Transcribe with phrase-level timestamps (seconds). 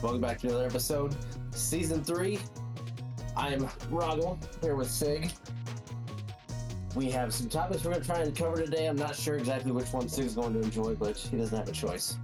[0.00, 1.16] Welcome back to another episode,
[1.50, 2.38] season three.
[3.36, 5.32] I'm Rahgel here with Sig.
[6.94, 8.86] We have some topics we're going to try and cover today.
[8.86, 11.72] I'm not sure exactly which one Sig's going to enjoy, but he doesn't have a
[11.72, 12.16] choice.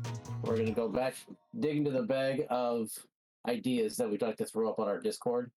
[0.45, 1.16] We're going to go back,
[1.58, 2.90] dig into the bag of
[3.48, 5.50] ideas that we'd like to throw up on our Discord.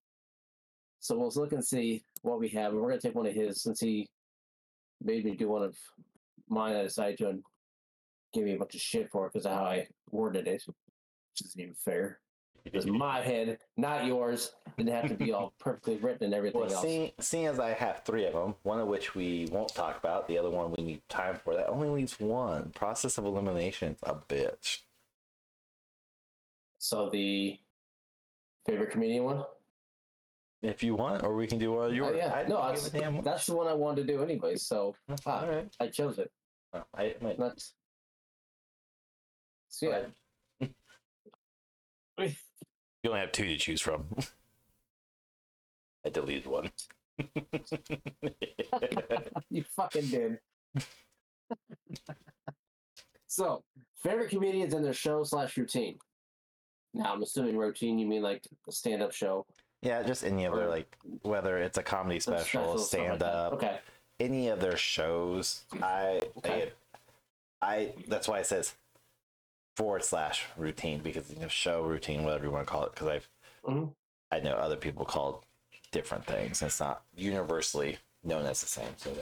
[0.99, 2.71] So we'll look and see what we have.
[2.71, 4.09] And we're going to take one of his since he
[5.03, 5.77] made me do one of
[6.49, 6.75] mine.
[6.75, 7.43] I decided to
[8.33, 10.63] give me a bunch of shit for it because of how I worded it,
[11.37, 12.19] which isn't even fair.
[12.65, 14.51] It was my head, not yours.
[14.77, 16.81] Didn't have to be all perfectly written and everything Well, else.
[16.81, 20.27] seeing, seeing as I have three of them, one of which we won't talk about,
[20.27, 22.71] the other one we need time for, that only leaves one.
[22.71, 24.79] Process of elimination's a bitch.
[26.79, 27.57] So the
[28.65, 29.43] favorite comedian one?
[30.61, 32.11] If you want, or we can do one of yours.
[32.15, 33.21] Oh, yeah, I no, that's, give a damn.
[33.21, 34.55] that's the one I wanted to do anyway.
[34.55, 34.95] So
[35.25, 35.69] ah, all right.
[35.79, 36.31] I chose it.
[36.73, 37.63] Oh, I, might Not.
[39.69, 40.01] So yeah,
[42.17, 42.31] You
[43.11, 44.05] only have two to choose from.
[46.05, 46.71] I deleted one.
[49.49, 50.39] you fucking did.
[53.27, 53.63] so
[54.01, 55.97] favorite comedians and their show slash routine.
[56.93, 59.45] Now I'm assuming routine you mean like a stand up show.
[59.81, 63.33] yeah, just any of their like, whether it's a comedy special, Special, stand that.
[63.33, 63.79] up, Okay.
[64.19, 65.63] any of their shows.
[65.81, 66.71] I, Okay.
[67.61, 68.73] I, I, that's why it says
[69.77, 72.93] forward slash routine because you know show routine, whatever you want to call it.
[72.93, 73.29] Because I've,
[73.63, 73.93] Mhm.
[74.31, 76.63] I know other people call it different things.
[76.63, 78.97] It's not universally known as the same.
[78.97, 79.13] So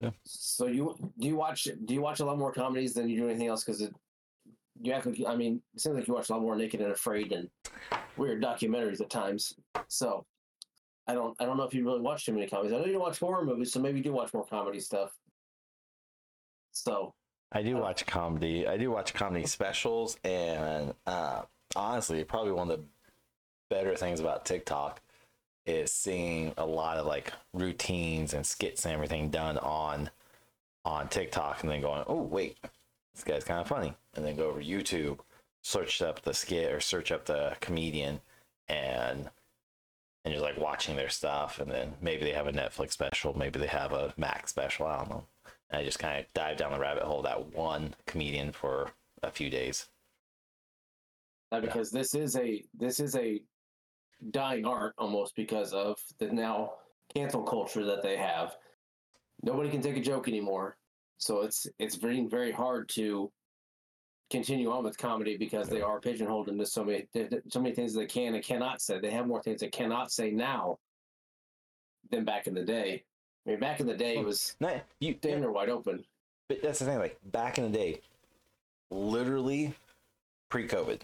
[0.00, 0.10] yeah.
[0.22, 3.28] So you do you watch do you watch a lot more comedies than you do
[3.28, 3.64] anything else?
[3.64, 3.92] Because it
[4.80, 6.92] you have like I mean it seems like you watch a lot more Naked and
[6.92, 7.50] Afraid and
[8.16, 9.58] weird documentaries at times.
[9.88, 10.24] So
[11.08, 12.72] I don't I don't know if you really watch too many comedies.
[12.72, 15.18] I know you don't watch horror movies, so maybe you do watch more comedy stuff.
[16.70, 17.14] So
[17.52, 18.66] I do Uh, watch comedy.
[18.66, 21.42] I do watch comedy specials, and uh,
[21.74, 22.84] honestly, probably one of the
[23.70, 25.00] better things about TikTok
[25.66, 30.10] is seeing a lot of like routines and skits and everything done on
[30.84, 32.58] on TikTok, and then going, "Oh wait,
[33.14, 35.20] this guy's kind of funny," and then go over YouTube,
[35.62, 38.20] search up the skit or search up the comedian,
[38.68, 39.30] and
[40.24, 43.58] and you're like watching their stuff, and then maybe they have a Netflix special, maybe
[43.60, 44.86] they have a Mac special.
[44.86, 45.26] I don't know.
[45.72, 48.90] I just kind of dive down the rabbit hole that one comedian for
[49.22, 49.88] a few days.
[51.52, 53.42] uh, because this is a this is a
[54.30, 56.72] dying art almost because of the now
[57.14, 58.56] cancel culture that they have.
[59.42, 60.76] Nobody can take a joke anymore,
[61.18, 63.30] so it's it's very very hard to
[64.30, 67.06] continue on with comedy because they are pigeonholed into so many
[67.48, 68.98] so many things they can and cannot say.
[69.00, 70.78] They have more things they cannot say now
[72.10, 73.04] than back in the day.
[73.46, 76.04] I mean, back in the day, it was No, you, damn near wide open.
[76.48, 76.98] but that's the thing.
[76.98, 78.00] Like back in the day,
[78.90, 79.74] literally
[80.48, 81.00] pre-COVID,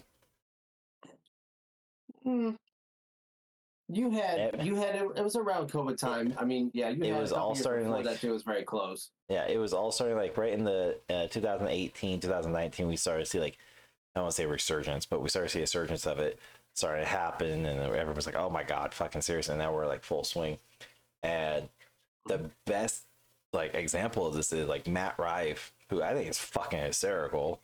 [3.88, 4.62] You had Eh.
[4.62, 6.34] you had it was around COVID time.
[6.38, 9.10] I mean, yeah, you It had was all starting, like- that too was very close.
[9.28, 12.86] yeah, it was all starting like right in the uh, 2018, 2019.
[12.88, 13.58] We started to see like
[14.14, 16.38] I don't want to say resurgence, but we started to see a surgence of it
[16.74, 19.86] starting to happen, and everyone was like, "Oh my god, fucking serious!" And now we're
[19.86, 20.58] like full swing.
[21.22, 21.68] And
[22.26, 23.02] the best
[23.52, 27.60] like example of this is like Matt Rife, who I think is fucking hysterical.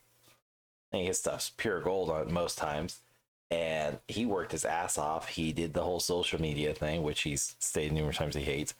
[0.91, 3.01] I think his stuff's pure gold on most times.
[3.51, 5.29] And he worked his ass off.
[5.29, 8.75] He did the whole social media thing, which he's stated numerous times he hates.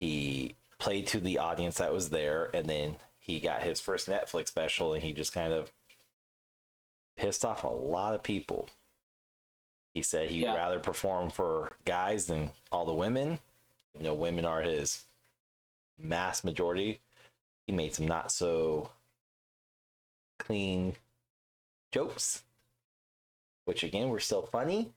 [0.00, 4.48] He played to the audience that was there, and then he got his first Netflix
[4.48, 5.70] special, and he just kind of
[7.16, 8.68] pissed off a lot of people.
[9.94, 10.54] He said he'd Yeah.
[10.54, 13.38] rather perform for guys than all the women.
[13.96, 15.05] You know, women are his
[15.98, 17.00] mass majority.
[17.66, 18.90] He made some not so
[20.38, 20.94] clean
[21.92, 22.42] jokes,
[23.64, 24.92] which again were still funny.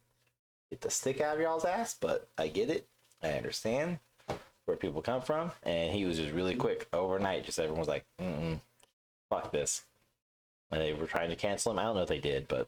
[0.69, 2.87] Get the stick out of y'all's ass, but I get it.
[3.23, 3.99] I understand
[4.65, 5.51] where people come from.
[5.63, 7.43] And he was just really quick overnight.
[7.45, 8.59] Just everyone was like, mm
[9.29, 9.83] fuck this.
[10.71, 11.77] And they were trying to cancel him.
[11.79, 12.67] I don't know if they did, but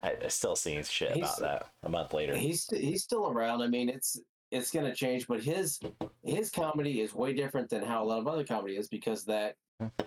[0.00, 2.36] I, I still seeing shit He's- about that a month later.
[2.36, 3.62] He's he's still around.
[3.62, 4.20] I mean, it's
[4.50, 5.80] it's gonna change, but his
[6.22, 9.56] his comedy is way different than how a lot of other comedy is because that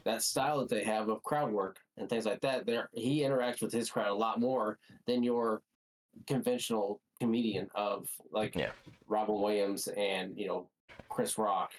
[0.03, 2.65] that style that they have of crowd work and things like that.
[2.65, 5.62] There, he interacts with his crowd a lot more than your
[6.27, 8.71] conventional comedian of like Yeah.
[9.07, 10.68] Robin Williams and you know
[11.09, 11.74] Chris Rock,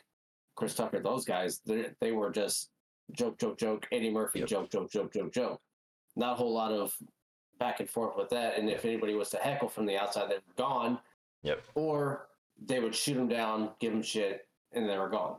[0.54, 1.00] Chris Tucker.
[1.00, 2.70] Those guys, they they were just
[3.12, 3.86] joke, joke, joke.
[3.90, 4.48] Eddie Murphy, Yep.
[4.48, 5.60] joke, joke, joke, joke, joke.
[6.16, 6.94] Not a whole lot of
[7.58, 8.58] back and forth with that.
[8.58, 10.98] And if anybody was to heckle from the outside, they're gone.
[11.42, 11.62] Yep.
[11.74, 12.28] Or
[12.64, 15.36] they would shoot him down, give him shit, and they were gone.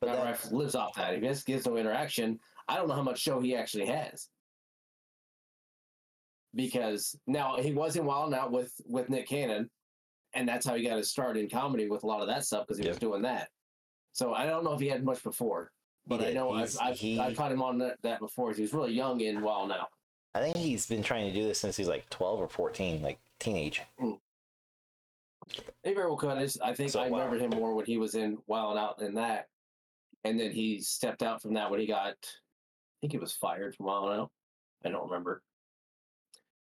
[0.00, 1.14] But Matt that- Rife lives off that.
[1.14, 2.38] If he just gives no interaction,
[2.68, 4.28] I don't know how much show he actually has.
[6.54, 9.68] because now he was in wild Out with with Nick Cannon,
[10.34, 12.66] and that's how he got his start in comedy with a lot of that stuff
[12.66, 13.48] because he was doing that.
[14.12, 15.70] So I don't know if he had much before,
[16.06, 18.52] but I know I've, I've, he- I caught him on that, that before.
[18.54, 19.88] He was really young in Wild Out.
[20.34, 23.18] I think he's been trying to do this since he's like 12 or 14, like
[23.38, 23.82] teenage.
[23.98, 24.16] He
[25.84, 26.30] very well could.
[26.38, 27.18] It's- I think So, I wow.
[27.18, 29.48] remembered him more when he was in Wild Out than that,
[30.24, 32.14] and then he stepped out from that when he got.
[32.14, 34.32] I think he was fired from Wild Out.
[34.84, 35.42] I don't remember.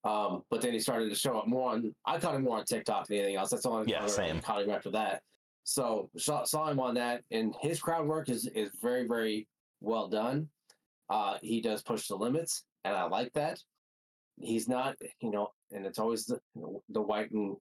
[0.04, 1.96] Um, but then he started to show up more on.
[2.06, 3.52] I caught him more on TikTok than anything else.
[3.52, 4.42] That's all only Yeah, I same.
[4.42, 5.24] caught him after that.
[5.64, 9.48] So saw, saw him on that, and his crowd work is is very very
[9.80, 10.50] well done.
[11.10, 13.60] Uh, he does push the limits, and I like that.
[14.42, 16.40] He's not, you know, and it's always the
[16.90, 17.56] the white and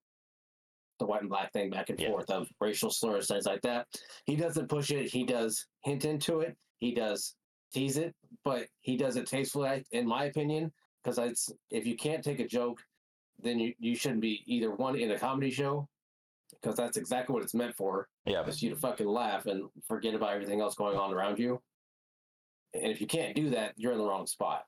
[1.03, 2.09] the white and black thing back and Yeah.
[2.11, 3.89] forth of racial slurs, things like that.
[4.25, 5.11] He doesn't push it.
[5.11, 6.57] He does hint into it.
[6.79, 7.35] He does
[7.75, 8.15] tease it,
[8.45, 10.73] but he does it tastefully, in my opinion.
[11.03, 12.81] Because it's if you can't take a joke,
[13.41, 15.89] then you, you shouldn't be either one in a comedy show,
[16.61, 20.15] because that's exactly what it's meant for, Yeah, just you to fucking laugh and forget
[20.15, 21.61] about everything else going on around you.
[22.75, 24.67] And if you can't do that, you're in the wrong spot.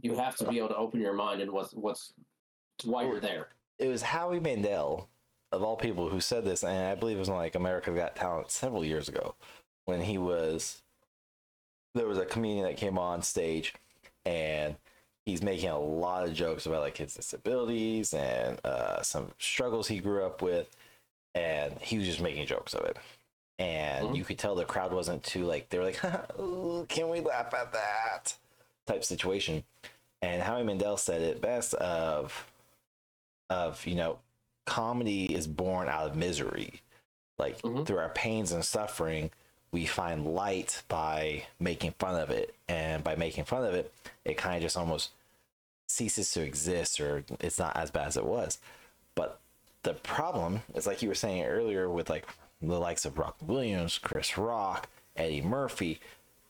[0.00, 2.14] You have to be able to open your mind and what's what's
[2.84, 3.48] why you're there.
[3.78, 5.08] it was Howie Mandel,
[5.56, 8.50] of all people, who said this, and I believe it was like America's Got Talent
[8.50, 9.34] several years ago,
[9.86, 10.82] when he was
[11.94, 13.74] there was a comedian that came on stage,
[14.26, 14.76] and
[15.24, 19.98] he's making a lot of jokes about like his disabilities and uh, some struggles he
[19.98, 20.74] grew up with,
[21.34, 22.98] and he was just making jokes of it.
[23.58, 24.16] And Mhm.
[24.16, 26.00] you could tell the crowd wasn't too like they were like,
[26.88, 28.36] "Can we laugh at that?"
[28.86, 29.64] type situation.
[30.22, 32.50] And Howie Mandel said it best of
[33.48, 34.18] of you know
[34.66, 36.82] comedy is born out of misery.
[37.38, 37.86] Like Mhm.
[37.86, 39.30] through our pains and suffering
[39.72, 42.54] we find light by making fun of it.
[42.68, 43.92] And by making fun of it
[44.24, 45.10] it kind of just almost
[45.88, 48.58] ceases to exist or it's not as bad as it was.
[49.14, 49.40] But
[49.82, 52.26] the problem is like you were saying earlier with like
[52.60, 56.00] the likes of rock williams chris rock eddie murphy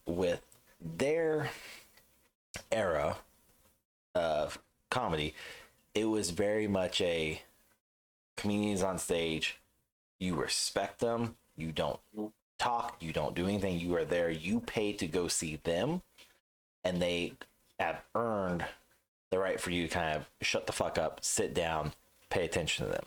[0.07, 0.41] with
[0.81, 1.51] their
[2.71, 3.17] era
[4.15, 4.57] of
[4.89, 5.35] comedy
[5.93, 7.41] it was very much a
[8.37, 9.59] comedians on stage
[10.19, 11.99] you respect them you don't
[12.57, 16.01] talk you don't do anything you are there you pay to go see them
[16.83, 17.33] and they
[17.79, 18.63] have earned
[19.29, 21.91] the right for you to kind of shut the fuck up sit down
[22.29, 23.05] pay attention to them.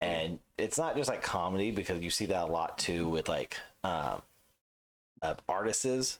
[0.00, 3.56] And it's not just like comedy because you see that a lot too with like
[3.84, 4.22] um
[5.22, 6.18] uh, artists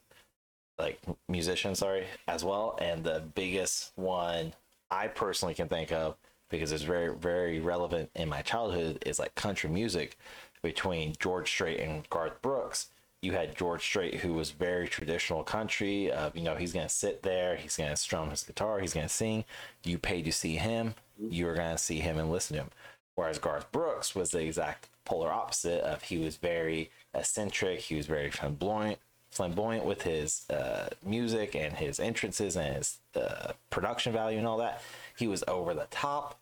[0.79, 2.79] like musicians sorry as well.
[2.81, 4.55] And the biggest one
[4.91, 6.17] i personally can think of
[6.49, 10.17] because it's very very relevant in my childhood is like country music
[10.63, 12.89] between george strait and garth brooks.
[13.23, 17.23] You had george strait who was very traditional country of you know he's gonna sit
[17.23, 19.45] there he's gonna strum his guitar he's gonna sing.
[19.85, 22.71] You paid to see him you're gonna see him and listen to him.
[23.15, 28.07] Whereas garth brooks was the exact polar opposite of he was very eccentric he was
[28.07, 28.99] very flamboyant
[29.31, 34.59] flamboyant with his uh, music and his entrances and his uh, production value and all
[34.59, 34.83] that.
[35.19, 36.39] He was over the top,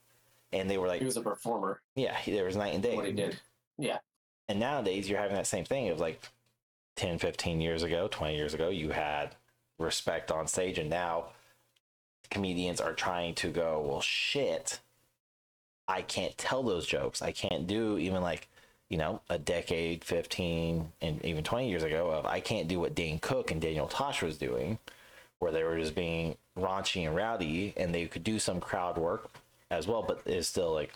[0.53, 1.81] and they were like, He was a performer.
[1.95, 2.95] yeah, he- there was night and day.
[2.97, 3.39] What he did.
[3.79, 3.99] Yeah.
[4.49, 6.21] And nowadays, you're having that same thing of like
[6.97, 9.35] 10, 15 years ago, 20 years ago, you had
[9.79, 11.27] respect on stage, and now
[12.31, 14.81] comedians are trying to go, well, shit,
[15.89, 17.23] I can't tell those jokes.
[17.23, 18.49] I can't do even like,
[18.89, 22.95] you know, a decade, 15, and even 20 years ago of I can't do what
[22.95, 24.79] Dane Cook and Daniel Tosh was doing,
[25.39, 29.31] where they were just being raunchy and rowdy, and they could do some crowd work
[29.71, 30.93] as well, but it's still like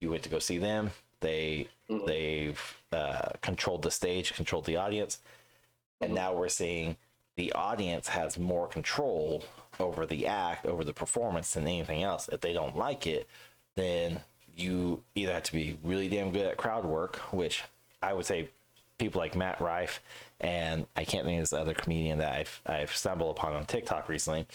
[0.00, 0.90] you went to go see them.
[1.20, 2.06] They Mhm.
[2.06, 5.20] they've uh, controlled the stage, controlled the audience,
[6.00, 6.96] and now we're seeing
[7.36, 9.44] the audience has more control
[9.80, 12.28] over the act, over the performance than anything else.
[12.28, 13.28] If they don't like it,
[13.74, 14.20] then
[14.56, 17.62] you either have to be really damn good at crowd work, which
[18.02, 18.50] I would say
[18.98, 20.00] people like Matt Rife
[20.40, 24.08] and I can't think of this other comedian that I've I've stumbled upon on TikTok
[24.08, 24.46] recently,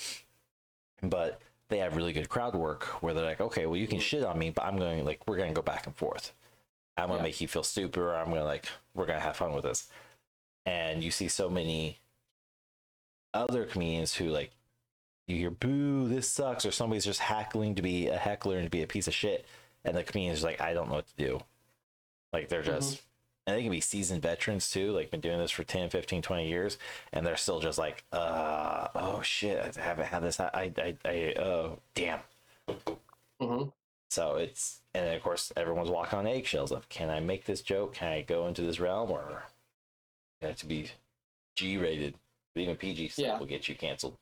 [1.01, 4.23] but they have really good crowd work where they're like, okay, well you can shit
[4.23, 6.33] on me, but I'm going like we're gonna go back and forth.
[6.97, 7.23] I'm gonna Yeah.
[7.23, 9.89] make you feel stupid, or I'm gonna like we're gonna have fun with this.
[10.65, 11.99] And you see so many
[13.33, 14.51] other comedians who like
[15.27, 18.69] you hear boo this sucks or somebody's just hackling to be a heckler and to
[18.69, 19.45] be a piece of shit
[19.83, 21.39] and the comedian's like i don't know what to do
[22.31, 22.71] like they're mm-hmm.
[22.71, 23.01] just
[23.45, 26.47] and they can be seasoned veterans too like been doing this for 10 15 20
[26.47, 26.77] years
[27.11, 31.33] and they're still just like uh oh shit i haven't had this i i, I
[31.39, 32.19] oh damn.
[33.41, 33.63] Hmm
[34.09, 37.61] so it's and then of course everyone's walking on eggshells of can i make this
[37.61, 37.95] joke?
[37.95, 39.09] Can i go into this realm?
[39.09, 39.43] Or
[40.41, 40.91] I have to be
[41.55, 42.13] g rated
[42.55, 43.39] even pg stuff Yeah.
[43.39, 44.15] will get you canceled.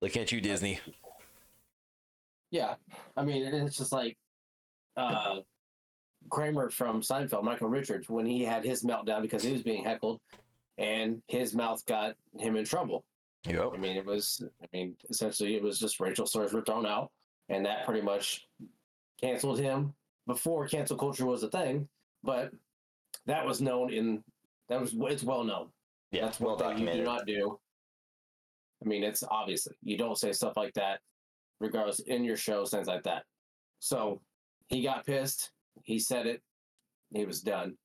[0.00, 0.78] Look at you disney.
[2.52, 2.76] Yeah,
[3.16, 4.16] I mean, it's just like
[4.96, 5.40] uh,
[6.30, 10.20] Kramer from Seinfeld, Michael Richards, when he had his meltdown because he was being heckled,
[10.78, 13.04] and his mouth got him in trouble.
[13.46, 13.72] Yep.
[13.74, 17.10] I mean, it was, I mean, essentially, it was just Rachel slurs were thrown out,
[17.48, 18.48] and that pretty much
[19.20, 19.94] canceled him
[20.26, 21.88] before cancel culture was a thing.
[22.22, 22.52] But
[23.26, 24.24] that was known in
[24.68, 25.68] that was it's well known.
[26.10, 26.24] Yeah.
[26.26, 27.58] That's one thing you do not do.
[28.82, 31.00] I mean, it's obviously you don't say stuff like that,
[31.60, 33.24] regardless in your shows, things like that.
[33.80, 34.20] So
[34.68, 35.50] he got pissed.
[35.82, 36.42] He said it.
[37.12, 37.76] He was done.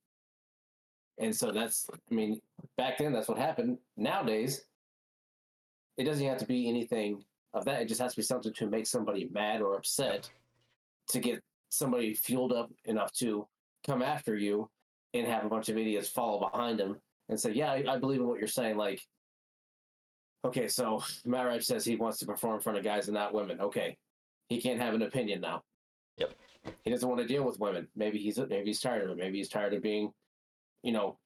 [1.19, 2.39] And so that's, I mean,
[2.77, 3.77] back then that's what happened.
[3.97, 4.61] Nowadays,
[5.97, 7.81] it doesn't have to be anything of that.
[7.81, 10.29] It just has to be something to make somebody mad or upset
[11.09, 13.47] to get somebody fueled up enough to
[13.85, 14.69] come after you
[15.13, 16.97] and have a bunch of idiots follow behind him
[17.29, 19.01] and say, "Yeah, I, I believe in what you're saying." Like,
[20.45, 23.33] okay, so Matt Rife says he wants to perform in front of guys and not
[23.33, 23.59] women.
[23.59, 23.97] Okay,
[24.47, 25.63] he can't have an opinion now.
[26.17, 26.33] Yep.
[26.83, 27.87] He doesn't want to deal with women.
[27.95, 29.17] Maybe he's maybe he's tired of it.
[29.17, 30.11] Maybe he's tired of being,
[30.83, 31.17] you know,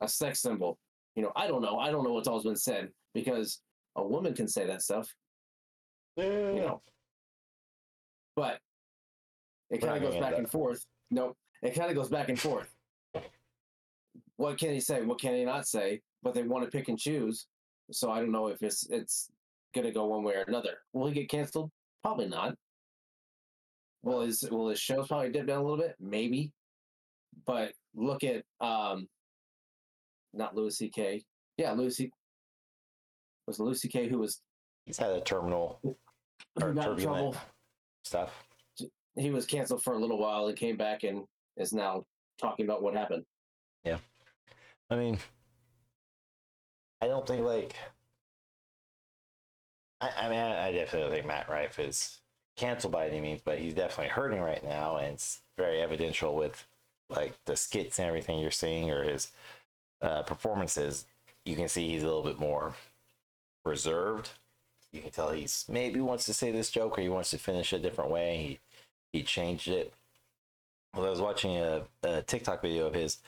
[0.00, 0.78] a sex symbol.
[1.16, 1.78] You know, I don't know.
[1.78, 3.60] I don't know what's always been said because
[3.96, 5.12] a woman can say that stuff.
[6.16, 6.52] Yeah.
[6.52, 6.82] You know,
[8.36, 8.60] but
[9.70, 10.84] it kind of goes back get and forth.
[11.10, 12.68] No, it kind of goes back and forth.
[14.36, 15.02] What can he say?
[15.02, 16.00] What can he not say?
[16.22, 17.46] But they want to pick and choose.
[17.92, 19.28] So I don't know if it's it's
[19.74, 20.78] gonna go one way or another.
[20.92, 21.70] Will he get canceled?
[22.02, 22.56] Probably not.
[24.02, 25.94] Will his will his shows probably dip down a little bit?
[26.00, 26.52] Maybe.
[27.46, 29.06] But look at um
[30.32, 31.22] not Louis C.K.
[31.56, 32.10] Yeah, Lucy
[33.46, 34.08] Was Lucy C.K.
[34.08, 34.40] who was
[34.86, 37.36] He's had a terminal or turbulent trouble?
[38.04, 38.44] stuff.
[39.16, 41.24] He was canceled for a little while and came back and
[41.56, 42.04] is now
[42.38, 43.24] talking about what happened.
[43.84, 43.98] Yeah.
[44.88, 45.18] I mean,
[47.02, 47.74] I don't think like.
[50.00, 52.19] I, I mean, I, I definitely think Matt Rife is
[52.60, 56.66] canceled by any means, but he's definitely hurting right now, and it's very evidential with
[57.08, 59.32] like the skits and everything you're seeing or his
[60.02, 61.06] uh, performances.
[61.46, 62.74] You can see he's a little bit more
[63.64, 64.30] reserved.
[64.92, 67.72] You can tell he's maybe wants to say this joke or he wants to finish
[67.72, 68.36] a different way.
[68.36, 68.58] He
[69.18, 69.94] he changed it.
[70.94, 73.18] Well, I was watching a, a TikTok video of his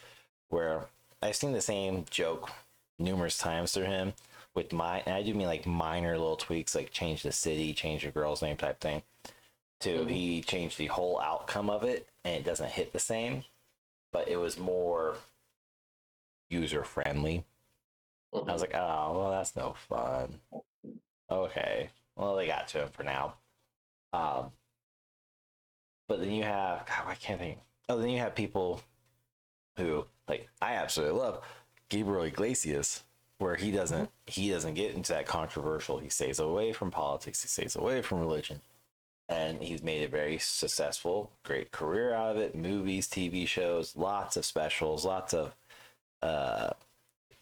[0.50, 0.86] where
[1.22, 2.50] I've seen the same joke
[2.98, 4.12] numerous times through him
[4.54, 8.04] with my, and I do mean like minor little tweaks, like change the city, change
[8.04, 9.02] the girl's name type thing.
[9.80, 10.10] To Mhm.
[10.10, 13.44] he changed the whole outcome of it, and it doesn't hit the same,
[14.12, 15.16] but it was more
[16.48, 17.44] user friendly.
[18.34, 20.40] I was like, oh, well, that's no fun.
[21.30, 23.34] Okay, well, they got to him for now.
[24.12, 24.52] Um,
[26.08, 27.58] but then you have, God, I can't think.
[27.88, 28.82] Oh, then you have people
[29.76, 31.42] who, like, I absolutely love
[31.88, 33.02] Gabriel Iglesias,
[33.42, 35.98] where he doesn't he doesn't get into that controversial.
[35.98, 37.42] He stays away from politics.
[37.42, 38.60] He stays away from religion,
[39.28, 42.54] and he's made a very successful, great career out of it.
[42.54, 45.54] Movies, TV shows, lots of specials, lots of
[46.22, 46.70] uh,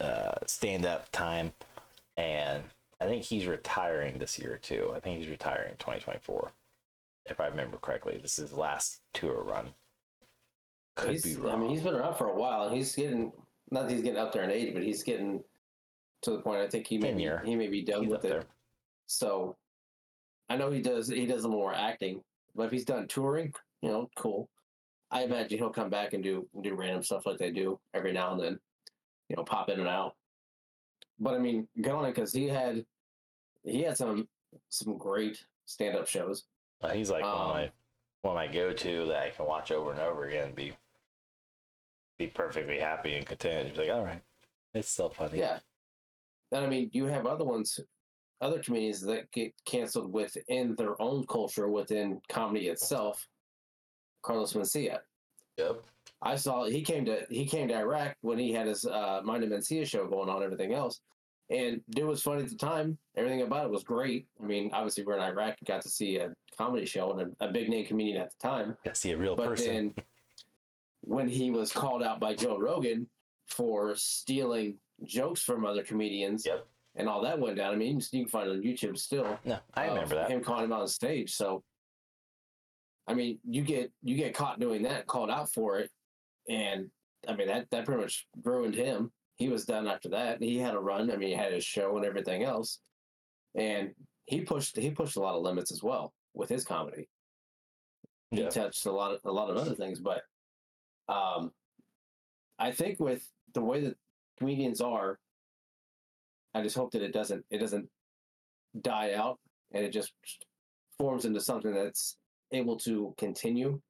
[0.01, 1.53] uh, stand up time,
[2.17, 2.65] and
[3.01, 4.93] I think he's retiring this year too.
[4.97, 6.51] I think he's retiring 2024,
[7.27, 8.19] if I remember correctly.
[8.21, 9.75] This is his last tour run.
[10.97, 11.55] Could He's- be wrong.
[11.55, 13.33] I mean, he's been around for a while, and he's getting
[13.71, 15.45] not that he's getting up there in age, but he's getting
[16.23, 16.61] to the point.
[16.61, 18.29] I think he may be, he may be done He's with it.
[18.29, 18.45] there.
[19.07, 19.57] So
[20.49, 22.23] I know he does he does a little more acting,
[22.55, 24.49] but if he's done touring, you know, cool.
[25.11, 28.33] I imagine he'll come back and do do random stuff like they do every now
[28.33, 28.59] and then,
[29.29, 30.15] you know, pop in and out.
[31.19, 32.85] But I mean, him because he had
[33.65, 34.29] he had some
[34.69, 36.45] some great stand up shows.
[36.83, 37.71] Uh, he's like one of Um, my
[38.23, 40.73] one of my go to that I can watch over and over again and be
[42.19, 43.69] be perfectly happy and content.
[43.69, 44.23] He's like, all right,
[44.75, 45.39] it's still funny.
[45.39, 45.59] Yeah.
[46.53, 47.79] And I mean, you have other ones,
[48.41, 53.27] other comedians that get canceled within their own culture, within comedy itself.
[54.23, 54.99] Carlos Mencia.
[55.57, 55.83] Yep.
[56.23, 59.45] I saw he came to he came to Iraq when he had his uh, Mind
[59.45, 61.01] of Mencia show going on, everything else.
[61.51, 62.97] And dude was funny at the time.
[63.17, 64.27] Everything about it was great.
[64.43, 67.47] I mean, obviously we're in Iraq, and got to see a comedy show and a,
[67.47, 68.77] a big name comedian at the time.
[68.85, 69.67] Got to see a real But person.
[69.67, 69.95] then
[71.01, 73.09] when he was called out by Joe Rogan
[73.49, 76.67] for stealing jokes from other comedians Yep.
[76.97, 79.39] and all that went down, I mean, you can- find it on YouTube still.
[79.45, 80.31] No, I of remember that.
[80.31, 81.33] Him calling him on stage.
[81.35, 81.65] So,
[83.07, 85.91] I mean, you get you get caught doing that, called out for it,
[86.49, 86.91] and
[87.29, 89.13] I mean that that pretty much ruined him.
[89.37, 90.43] He was done after that.
[90.43, 91.11] He had a run.
[91.11, 92.81] I mean, he had his show and everything else,
[93.55, 93.95] and
[94.27, 97.09] he pushed he pushed a lot of limits as well with his comedy
[98.31, 98.49] he Yeah.
[98.49, 100.23] touched a lot of a lot of other things, but
[101.09, 101.53] um,
[102.61, 103.97] I think with the way that
[104.41, 105.19] comedians are,
[106.55, 107.89] I just hope that it doesn't it doesn't
[108.81, 109.39] die out
[109.73, 110.13] and it just
[110.99, 112.17] forms into something that's
[112.53, 113.81] able to continue.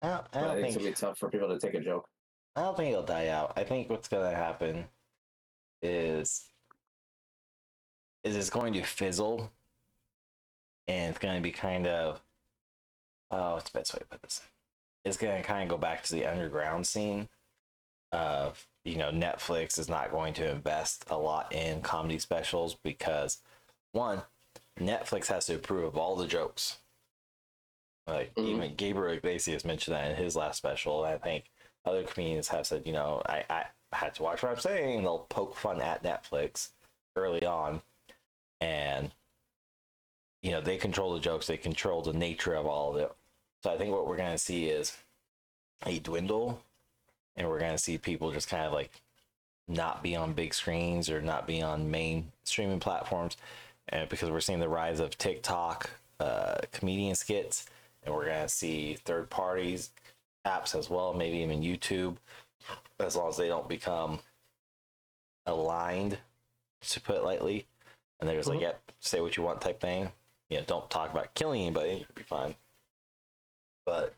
[0.00, 1.58] I don't, I But I don't think it's think gonna be tough for people to
[1.58, 2.08] take a joke.
[2.56, 3.52] I don't think it'll die out.
[3.56, 4.84] I think what's gonna happen
[5.82, 6.46] is
[8.22, 9.52] is it's going to fizzle
[10.88, 12.22] and it's gonna be kind of
[13.30, 14.40] oh what's the best way to put this?
[15.04, 17.28] It's gonna kind of go back to the underground scene
[18.12, 23.38] of you know, Netflix is not going to invest a lot in comedy specials because
[23.92, 24.22] one,
[24.78, 26.78] Netflix has to approve of all the jokes.
[28.06, 28.46] Like Mhm.
[28.46, 31.04] even Gabriel Iglesias mentioned that in his last special.
[31.04, 31.50] I think
[31.84, 35.02] other comedians have said, you know, I, I had to watch what I'm saying.
[35.02, 36.70] They'll poke fun at Netflix
[37.16, 37.82] early on.
[38.60, 39.12] And,
[40.42, 43.12] you know, they control the jokes, they control the nature of all of it.
[43.62, 44.96] So I think what we're going to see is
[45.86, 46.62] a dwindle,
[47.36, 48.90] and we're going to see people just kind of like
[49.66, 53.36] not be on big screens or not be on main streaming platforms.
[53.88, 57.66] And because we're seeing the rise of TikTok uh, comedian skits,
[58.02, 59.90] and we're going to see third parties
[60.46, 62.16] apps as well, maybe even YouTube,
[63.00, 64.20] as long as they don't become
[65.46, 66.18] aligned,
[66.82, 67.66] to put it lightly.
[68.20, 68.62] And they're just like, Mhm.
[68.62, 70.12] yep, say what you want type thing.
[70.50, 72.54] You know, don't talk about killing anybody, you'll be fine.
[73.84, 74.14] But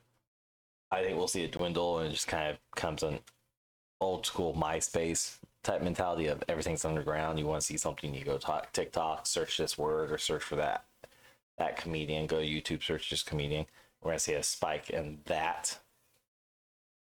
[0.97, 3.19] I think we'll see it dwindle and it just kind of comes an
[4.01, 7.39] old school MySpace type mentality of everything's underground.
[7.39, 10.57] You want to see something, you go talk TikTok, search this word or search for
[10.57, 10.87] that
[11.59, 13.67] that comedian, go YouTube, search this comedian.
[14.01, 15.79] We're gonna see a spike in that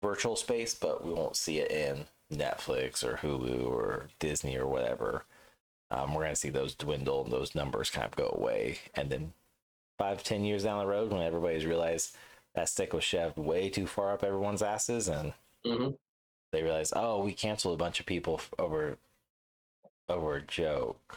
[0.01, 5.25] virtual space, but we won't see it in Netflix or Hulu or Disney or whatever.
[5.91, 9.33] Um, we're gonna see those dwindle and those numbers kind of go away, and then
[9.99, 12.17] five, ten years down the road, when everybody's realized
[12.54, 15.32] that stick was shoved way too far up everyone's asses, and
[15.64, 15.90] hmm
[16.52, 18.99] they realize, oh, we canceled a bunch of people f- over
[20.09, 21.16] over a joke.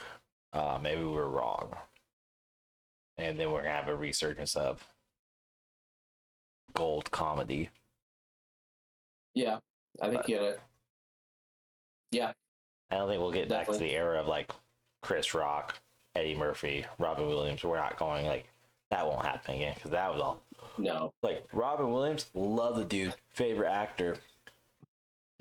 [0.54, 1.76] Uh, maybe we were wrong,
[3.18, 4.88] and then we're gonna have a resurgence of
[6.74, 7.70] gold comedy.
[9.34, 9.60] Yeah,
[10.02, 10.60] I think But- you gotta.
[12.12, 12.32] Yeah,
[12.92, 14.52] I don't think we'll get back to the era of like
[15.02, 15.76] Chris Rock,
[16.16, 17.64] Eddie Murphy, Robin Williams.
[17.64, 18.48] We're not going like
[18.92, 20.42] that won't happen again because that was all
[20.78, 22.30] no, like Robin Williams.
[22.34, 24.18] Love the dude, favorite actor.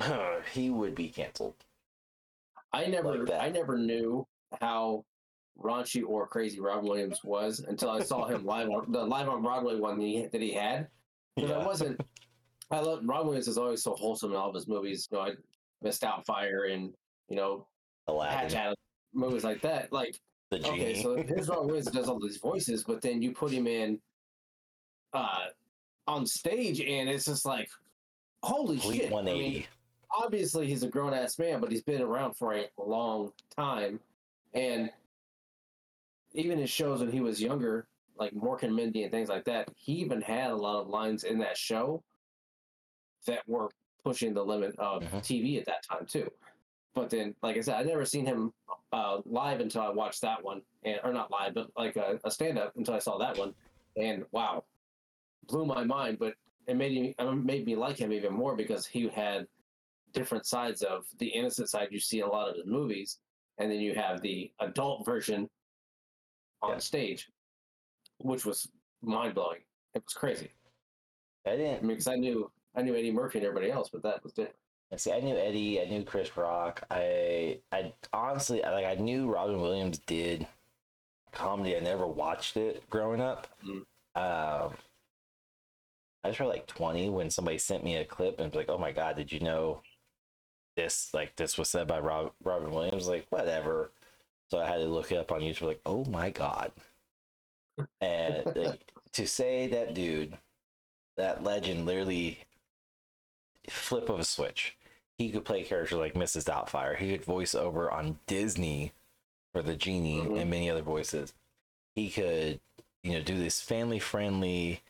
[0.52, 1.54] he would be canceled.
[2.72, 3.40] I never, Like.
[3.40, 4.26] I never knew
[4.60, 5.04] how
[5.58, 9.42] raunchy or crazy Robin Williams was until I saw him live on the live on
[9.42, 10.88] Broadway one that he, that he had.
[11.36, 12.00] Because I wasn't.
[12.70, 15.08] I love Robin Williams is always so wholesome in all of his movies.
[15.10, 15.30] You know, I
[15.84, 16.00] Mrs.
[16.00, 16.92] Doubtfire and
[17.28, 17.66] you know
[18.08, 18.74] Hatch Aladdin, Adam,
[19.12, 19.92] movies like that.
[19.92, 20.18] Like
[20.50, 23.66] the okay, so his Robin Williams does all these voices, but then you put him
[23.66, 24.00] in
[25.14, 25.46] uh
[26.06, 27.68] on stage and it's just like
[28.42, 29.12] holy Complete shit.
[29.12, 29.66] I mean, 180.
[30.10, 34.00] obviously he's a grown ass man, but he's been around for a long time.
[34.52, 34.90] And
[36.34, 39.68] even in shows when he was younger, like Mork and Mindy and things like that,
[39.76, 42.02] he even had a lot of lines in that show
[43.26, 43.70] that were
[44.04, 45.22] pushing the limit of Mhm.
[45.22, 46.30] TV at that time too.
[46.92, 48.52] But then, like I said, I never seen him
[48.92, 52.30] uh, live until I watched that one, and or not live, but like a, a
[52.30, 53.52] stand up until I saw that one,
[53.96, 54.64] and wow,
[55.46, 56.18] blew my mind.
[56.18, 56.34] But
[56.66, 59.46] it made me it made me like him even more because he had
[60.12, 63.18] different sides of the innocent side you see in a lot of his movies,
[63.58, 65.48] and then you have the adult version
[66.62, 66.78] on Yeah.
[66.78, 67.30] stage,
[68.18, 68.68] which was
[69.02, 69.60] mind blowing.
[69.94, 70.50] It was crazy.
[71.46, 74.02] I I didn't mean, because I knew I knew Eddie Murphy and everybody else, but
[74.02, 74.56] that was different.
[74.96, 75.12] see.
[75.12, 75.80] I knew Eddie.
[75.80, 76.84] I knew Chris Rock.
[76.90, 80.46] I I honestly I- like I knew Robin Williams did
[81.32, 81.76] comedy.
[81.76, 83.48] I never watched it growing up.
[83.64, 83.84] Mm.
[84.16, 84.76] Um,
[86.24, 88.78] I was probably like 20 when somebody sent me a clip and was like, "Oh
[88.78, 89.82] my god, did you know
[90.76, 91.12] this?
[91.12, 93.90] Like this was said by Rob, Robin Williams." Like whatever.
[94.50, 95.62] So I had to look it up on YouTube.
[95.62, 96.72] Like, oh my god.
[98.00, 100.36] And like, to say that dude,
[101.16, 102.38] that legend, literally
[103.68, 104.76] flip of a switch.
[105.18, 106.44] He could play characters like Mrs.
[106.44, 106.96] Doubtfire.
[106.96, 108.92] He could voice over on Disney
[109.52, 110.40] for the genie Mhm.
[110.40, 111.32] and many other voices.
[111.94, 112.60] He could,
[113.02, 114.82] you know, do this family friendly,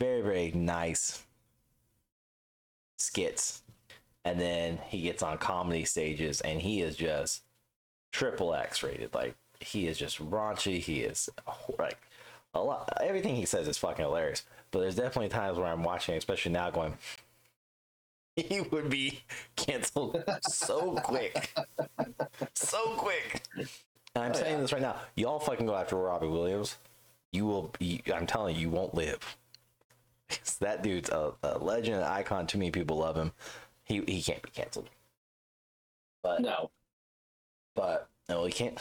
[0.00, 1.24] very, very nice
[2.98, 3.62] skits.
[4.24, 7.42] And then he gets on comedy stages and he is just
[8.12, 9.14] triple X rated.
[9.14, 10.80] Like he is just raunchy.
[10.80, 11.30] He is
[11.78, 11.98] like
[12.54, 12.92] a lot.
[13.02, 14.44] Everything he says is fucking hilarious.
[14.70, 16.96] But there's definitely times where I'm watching, especially now, going,
[18.36, 19.22] he would be
[19.56, 21.50] canceled so quick,
[22.54, 23.42] so quick.
[24.14, 24.60] And I'm Oh, saying yeah.
[24.60, 24.96] this right now.
[25.16, 26.76] Y'all fucking go after Robin Williams.
[27.32, 27.72] You will.
[27.78, 29.36] Be, I'm telling you, you won't live.
[30.60, 32.46] That dude's a, a legend, an icon.
[32.46, 33.32] Too many people love him.
[33.84, 34.90] He he can't be canceled.
[36.22, 36.70] But No,
[37.74, 38.78] but no, he can't.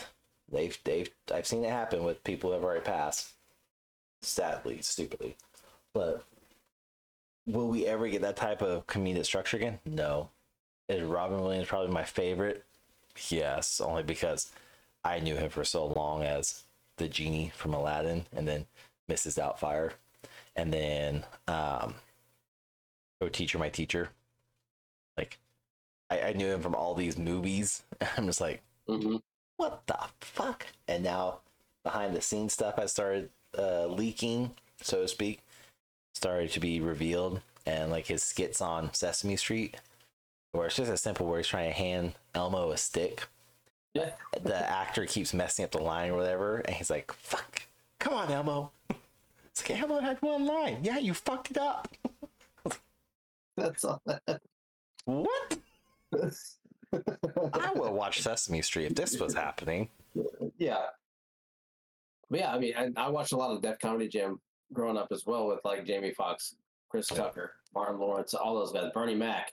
[0.51, 3.33] They've they've I've seen it happen with people who have already passed.
[4.21, 5.37] sadly, stupidly.
[5.93, 6.25] But
[7.45, 9.79] will we ever get that type of comedic structure again?
[9.85, 10.29] No.
[10.87, 12.65] Is Robin Williams probably my favorite?
[13.29, 14.51] Yes, only because
[15.03, 16.63] I knew him for so long as
[16.97, 18.65] the genie from Aladdin, and then
[19.09, 19.37] Mrs.
[19.39, 19.93] Doubtfire,
[20.59, 21.95] and then um,
[23.21, 24.09] Oh Teacher, My Teacher.
[25.17, 25.37] Like,
[26.09, 27.83] I, I knew him from all these movies.
[28.17, 29.17] I'm just like, hmm
[29.57, 30.65] what the fuck?
[30.87, 31.39] And now
[31.83, 35.41] behind the scenes stuff has started uh, leaking, so to speak,
[36.13, 37.41] started to be revealed.
[37.65, 39.75] And like his skits on Sesame Street,
[40.53, 43.27] where it's just as simple where he's trying to hand Elmo a stick.
[43.93, 44.11] Yeah.
[44.41, 47.63] The actor keeps messing up the line or whatever, and he's like, fuck,
[47.99, 48.71] come on, Elmo.
[49.59, 50.79] It's like, Elmo had one line.
[50.83, 51.87] Yeah, you fucked it up.
[53.57, 54.01] That's all.
[55.05, 55.57] What?
[57.53, 59.89] I will watch Sesame Street if this was happening.
[60.57, 60.85] yeah.
[62.29, 64.39] But yeah, I mean, I, I watched a lot of Def Comedy Jam
[64.71, 66.55] growing up as well with like Jamie Foxx,
[66.89, 67.17] Chris Yeah.
[67.17, 69.51] Tucker, Martin Lawrence, all those guys, Bernie Mac.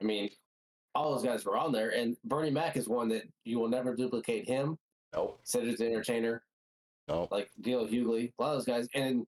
[0.00, 0.30] I mean,
[0.94, 3.94] all those guys were on there, and Bernie Mac is one that you will never
[3.96, 4.78] duplicate him.
[5.14, 5.40] Nope.
[5.44, 6.42] Cedric the Entertainer,
[7.08, 7.30] Nope.
[7.30, 7.86] like D.L.
[7.86, 9.26] Hughley, a lot of those guys, and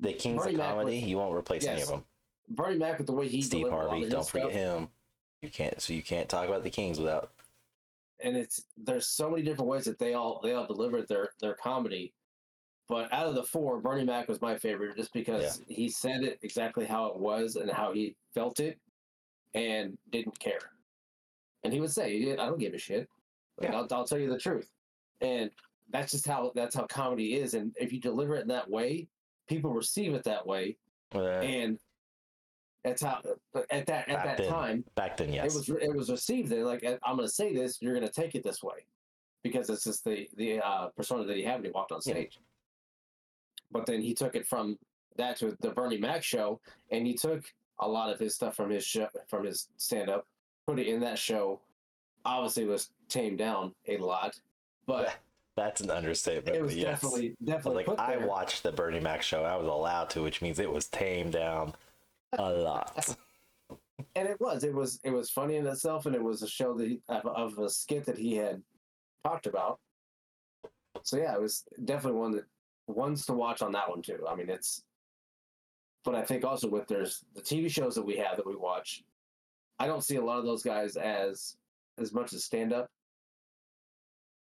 [0.00, 2.04] The Kings Bernie of Comedy, was- you won't replace any of them.
[2.50, 4.88] Bernie Mac with the way he Steve delivered a lot Harvey, don't forget stuff, him.
[5.42, 7.30] You can't, so you can't talk about the Kings without.
[8.20, 11.54] and it's there's so many different ways that they all they all delivered their their
[11.54, 12.12] comedy.
[12.88, 16.38] But out of the four, Bernie Mac was my favorite just because he said it
[16.42, 18.78] exactly how it was and how he felt it,
[19.54, 20.72] and didn't care.
[21.64, 23.08] And he would say, "I don't give a shit.
[23.58, 23.76] Like, Yeah.
[23.76, 24.70] I'll, I'll tell you the truth."
[25.20, 25.50] And
[25.90, 27.54] that's just how that's how comedy is.
[27.54, 29.08] And if you deliver it in that way,
[29.48, 30.76] people receive it that way,
[31.14, 31.78] Uh, and
[32.84, 33.20] that's how
[33.70, 35.54] at that at Back that then, time back then, yes.
[35.54, 38.12] it was it was received there like I'm going to say this, you're going to
[38.12, 38.84] take it this way,
[39.42, 42.14] because it's just the the uh, persona that he had when he walked on Yeah.
[42.14, 42.38] stage.
[43.70, 44.78] But then he took it from
[45.16, 47.44] that to the Bernie Mac show, and he took
[47.80, 50.26] a lot of his stuff from his show from his stand up,
[50.66, 51.60] put it in that show.
[52.24, 54.38] Obviously, it was tamed down a lot,
[54.86, 55.16] but
[55.58, 56.56] That's an understatement.
[56.56, 57.00] it was yes.
[57.00, 59.42] definitely definitely like I watched the Bernie Mac show.
[59.44, 61.74] I was allowed to, which means it was tamed down
[62.38, 63.16] a lot.
[64.14, 66.74] and it was it was it was funny in itself and it was a show
[66.74, 68.62] that he, of, of a skit that he had
[69.24, 69.78] talked about
[71.02, 72.44] so yeah it was definitely one that
[72.86, 74.82] ones to watch on that one too i mean it's
[76.04, 79.02] but i think also with there's the tv shows that we have that we watch
[79.78, 81.56] i don't see a lot of those guys as
[81.98, 82.88] as much as stand up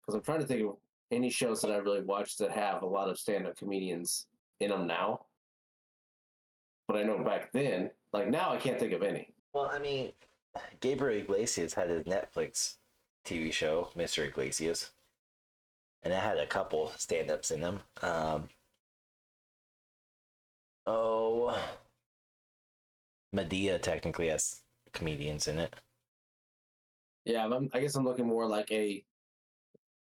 [0.00, 0.76] because i'm trying to think of
[1.10, 4.26] any shows that i really watched that have a lot of stand up comedians
[4.60, 5.20] in them now
[6.88, 10.12] but i know back then like now i can't think of any Well, I mean,
[10.80, 12.76] Gabriel Iglesias had his Netflix
[13.24, 14.26] TV show, Mr.
[14.26, 14.90] Iglesias,
[16.02, 17.80] and it had a couple stand-ups in them.
[18.02, 18.48] Um,
[20.86, 21.56] oh,
[23.34, 24.62] Madea technically has
[24.92, 25.74] comedians in it.
[27.24, 29.04] Yeah, I'm, I guess I'm looking more like a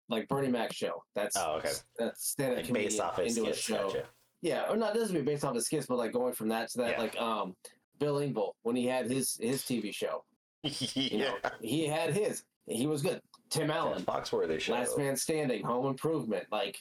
[0.09, 1.03] like Bernie Mac show.
[1.15, 1.71] That's Oh, okay.
[1.97, 3.65] That's stand up Like based off his into a skits.
[3.65, 3.87] show.
[3.87, 4.05] Gotcha.
[4.41, 6.77] Yeah, or not doesn't be based off his skits, but like going from that to
[6.79, 6.99] that, Yeah.
[6.99, 7.55] like um
[7.99, 10.23] Bill Engvall when he had his his TV show.
[10.63, 12.43] You know, he had his.
[12.67, 13.21] He was good.
[13.49, 14.73] Tim Allen, Foxworthy show.
[14.73, 16.45] Last Man Standing, Home Improvement.
[16.51, 16.77] Like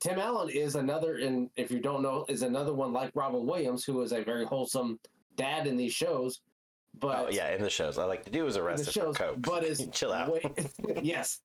[0.00, 3.84] Tim Allen is another, and if you don't know, is another one like Robin Williams,
[3.84, 4.98] who is a very wholesome
[5.36, 6.40] dad in these shows.
[7.00, 7.98] Oh, but Oh yeah, in the shows.
[7.98, 9.42] I like to do is the arrested shows, for coke.
[9.42, 10.32] but is chill out.
[10.32, 10.42] Way,
[11.02, 11.40] yes,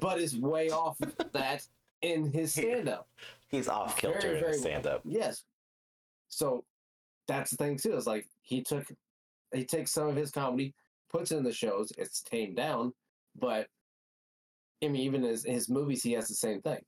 [0.00, 0.98] but is way off
[1.32, 1.66] that
[2.02, 3.08] in his stand up.
[3.48, 5.00] He's off kilter in very the stand-up.
[5.04, 5.44] Yes.
[6.28, 6.64] So
[7.26, 7.94] that's the thing too.
[7.96, 8.84] Is like he took
[9.54, 10.74] he takes some of his comedy,
[11.10, 11.92] puts it in the shows.
[11.96, 12.92] It's tamed down,
[13.38, 13.66] but
[14.82, 16.84] I mean, even his his movies, he has the same thing.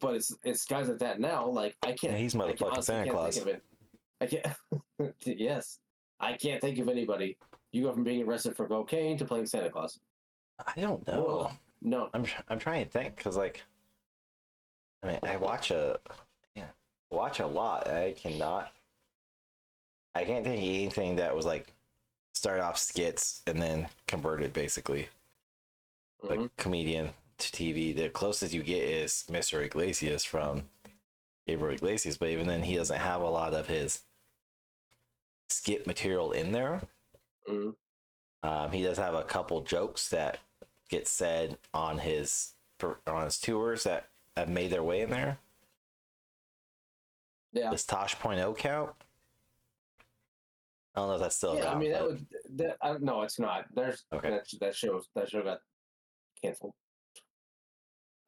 [0.00, 1.48] But it's it's guys like that now.
[1.48, 2.12] Like I can't.
[2.12, 3.34] Yeah, he's motherfucking Santa can't Claus.
[3.38, 3.62] Think of it.
[4.20, 5.14] I can't.
[5.24, 5.78] yes,
[6.20, 7.36] I can't think of anybody.
[7.72, 9.98] You go from being arrested for cocaine to playing Santa Claus.
[10.58, 11.22] I don't know.
[11.22, 11.50] Whoa.
[11.82, 13.62] No, I'm I'm trying to think because like,
[15.02, 15.98] I mean, I watch a
[16.54, 16.68] yeah,
[17.10, 17.86] watch a lot.
[17.88, 18.72] I cannot.
[20.14, 21.72] I can't think of anything that was like
[22.32, 25.08] start off skits and then converted basically
[26.22, 26.50] like Mhm.
[26.56, 27.94] comedian to TV.
[27.94, 29.62] The closest you get is Mr.
[29.62, 30.70] Iglesias from
[31.46, 34.02] Gabriel Iglesias, but even then, he doesn't have a lot of his
[35.48, 36.82] skit material in there.
[37.48, 37.76] Mhm.
[38.42, 40.38] Um, he does have a couple jokes that
[40.88, 42.54] get said on his
[43.06, 45.38] on his tours that have made their way in there.
[47.52, 47.70] yeah.
[47.70, 48.94] Does Tosh Point O count?
[50.94, 53.38] I don't know if that's still yeah, I mean that would that I, no, it's
[53.38, 53.66] not.
[53.74, 54.30] There's Okay.
[54.30, 55.60] that that show that show got
[56.42, 56.74] canceled.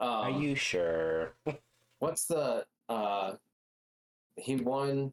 [0.00, 1.34] Um, Are you sure?
[1.98, 3.36] What's the uh,
[4.36, 5.12] he won.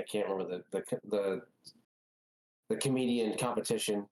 [0.00, 1.42] I can't remember the the the
[2.70, 4.06] the comedian competition,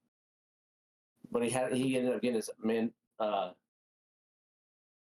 [1.30, 2.92] but he had he ended up getting his man.
[3.18, 3.50] Uh,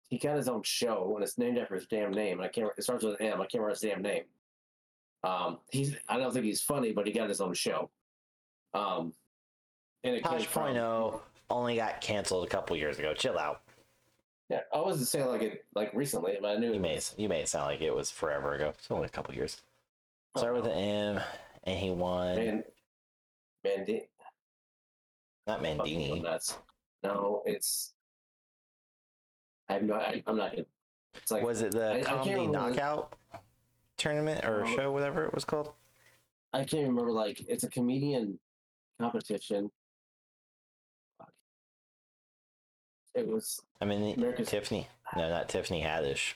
[0.09, 2.41] he got his own show, and it's named after his damn name.
[2.41, 2.71] I can't.
[2.77, 3.35] It starts with an M.
[3.35, 4.25] I can't remember his damn name.
[5.25, 5.95] Um, he's.
[6.09, 7.91] I don't think he's funny, but he got his own show.
[8.75, 9.13] Um,
[10.05, 13.13] and it from- Point oh only got canceled a couple years ago.
[13.15, 13.61] Chill out.
[14.49, 17.29] Yeah, I wasn't saying like it like recently, but I knew You made it, you
[17.29, 18.73] made it sound like it was forever ago.
[18.77, 19.63] It's only a couple years.
[20.37, 21.21] Start with an M,
[21.65, 22.37] and he won.
[22.37, 22.65] Man,
[23.65, 24.09] Mandi-
[25.47, 26.23] not Mandini.
[26.23, 26.57] nuts.
[27.05, 27.93] No, it's.
[29.69, 30.03] I'm not.
[30.03, 30.55] I, I'm not.
[31.15, 32.53] It's like was it the I- I comedy remember.
[32.71, 33.15] knockout
[33.99, 35.73] tournament or show, whatever it was called?
[36.55, 37.13] I can't remember.
[37.13, 38.39] Like it's a comedian
[39.01, 39.71] competition.
[43.15, 44.89] It was I mean, America's- Tiffany.
[45.15, 46.35] No, not Tiffany Haddish.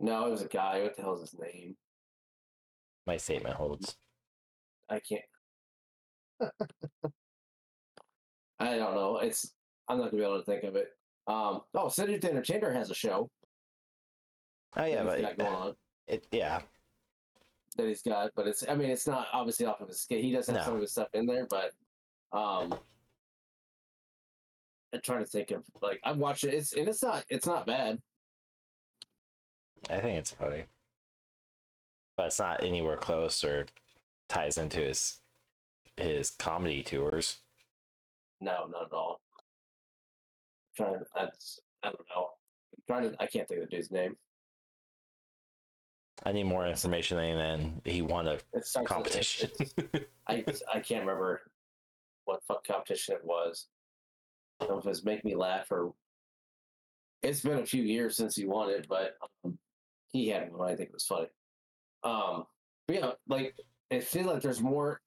[0.00, 0.82] no, it was a guy.
[0.82, 1.74] What the hell's his name?
[3.06, 3.96] My statement holds.
[4.88, 5.22] I can't.
[8.58, 9.18] I don't know.
[9.18, 9.52] It's
[9.88, 10.88] I'm not gonna be able to think of it.
[11.26, 11.62] Um.
[11.74, 13.30] Oh, Cedric the Entertainer has a show.
[14.76, 15.74] Oh yeah, but got going on.
[16.06, 16.60] it yeah.
[17.76, 20.24] that he's got, but it's I mean it's not obviously off of his skate.
[20.24, 20.62] He does have No.
[20.64, 21.72] some of his stuff in there, but
[22.36, 22.74] um
[24.92, 26.54] I'm trying to think of like I've watched it.
[26.54, 27.98] It's and it's not it's not bad.
[29.90, 30.64] I think it's funny,
[32.16, 33.66] but it's not anywhere close or
[34.28, 35.18] ties into his
[35.96, 37.38] his comedy tours.
[38.40, 39.20] No, not at all.
[40.76, 42.28] trying to that's I don't know.
[42.74, 44.16] I'm trying to I can't think of the dude's name.
[46.24, 49.50] I need more information than he won a with- competition.
[49.60, 51.42] it's- I I can't remember
[52.24, 53.66] what fuck competition it was.
[54.60, 55.92] I don't know if it was make me laugh or
[57.22, 59.58] it's been a few years since he won it, but um,
[60.12, 60.68] he had one.
[60.70, 61.28] I think it was funny.
[62.06, 62.44] Um,
[62.86, 63.56] but yeah, like
[63.90, 65.00] it feels like there's more.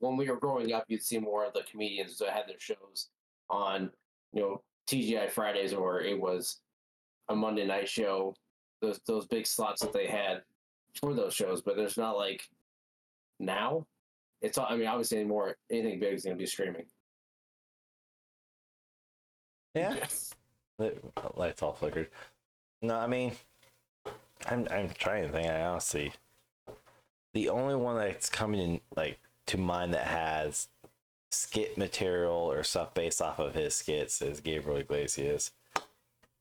[0.00, 3.10] When we were growing up, you'd see more of the comedians that had their shows
[3.48, 3.88] on,
[4.32, 6.60] you know, TGI Fridays, or it was
[7.28, 8.34] a Monday night show.
[8.80, 10.42] Those those big slots that they had
[11.00, 12.42] for those shows, but there's not like
[13.38, 13.86] now.
[14.40, 14.66] It's all.
[14.68, 16.86] I mean, obviously, anymore anything big is going to be streaming.
[19.74, 19.94] yeah.
[20.78, 20.94] The
[21.36, 22.08] lights all flickered.
[22.80, 23.32] No, I mean,
[24.46, 25.46] I'm I'm trying to think.
[25.46, 26.12] I honestly,
[27.32, 30.68] the only one that's coming in like to mind that has
[31.30, 35.50] skit material or stuff based off of his skits is Gabriel Iglesias.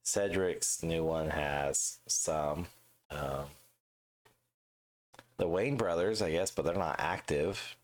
[0.04, 2.68] Cedric's new one has some.
[3.10, 3.46] Um,
[5.38, 7.76] the Wayans brothers, I guess, but they're not active.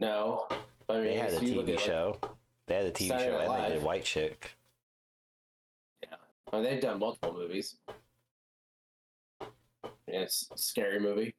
[0.00, 0.48] No,
[0.88, 2.18] I mean, They had a so you look TV at, like, show.
[2.66, 4.50] They had a TV Saturday show and they did White Chick.
[6.52, 7.76] I mean, they've done multiple movies.
[10.08, 11.34] And it's a scary movie.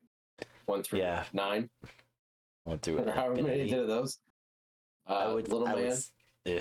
[0.66, 1.26] One through Yeah.
[1.34, 1.70] nine,
[2.66, 4.18] Went through or however many did of those.
[5.08, 5.48] Uh, I would.
[5.50, 5.86] Little I Man.
[5.90, 6.00] would,
[6.46, 6.60] yeah.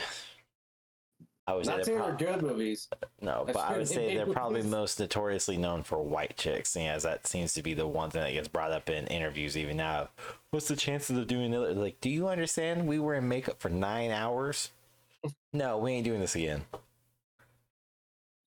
[1.46, 2.88] I would say Not they're prob- they're good movies.
[3.20, 4.70] no, but I would say they're probably movies.
[4.70, 8.22] most notoriously known for white chicks, seeing as that seems to be the one thing
[8.22, 10.08] that gets brought up in interviews even now.
[10.50, 11.58] What's the chances of doing it?
[11.76, 12.86] Like, do you understand?
[12.86, 14.70] We were in makeup for nine hours.
[15.52, 16.64] no, we ain't doing this again.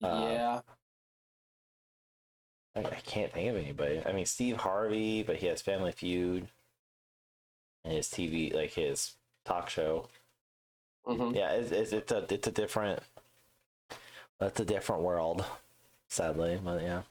[0.03, 0.59] Uh, yeah,
[2.77, 4.01] I, I can't think of anybody.
[4.05, 6.47] I mean, Steve Harvey, but he has Family Feud
[7.85, 10.09] and his TV, like his talk show.
[11.07, 11.35] mhm.
[11.35, 13.01] yeah it's, it's, it's a it's a different
[14.39, 15.45] that's a different world
[16.09, 17.03] sadly but yeah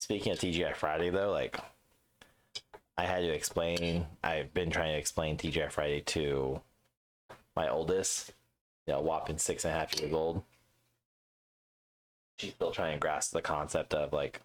[0.00, 1.58] speaking of tgi friday though like
[2.98, 6.60] i had to explain i've been trying to explain tgi friday to
[7.56, 8.32] my oldest
[8.86, 10.42] you know whopping six and a half years old
[12.40, 14.40] she's still trying to grasp the concept of like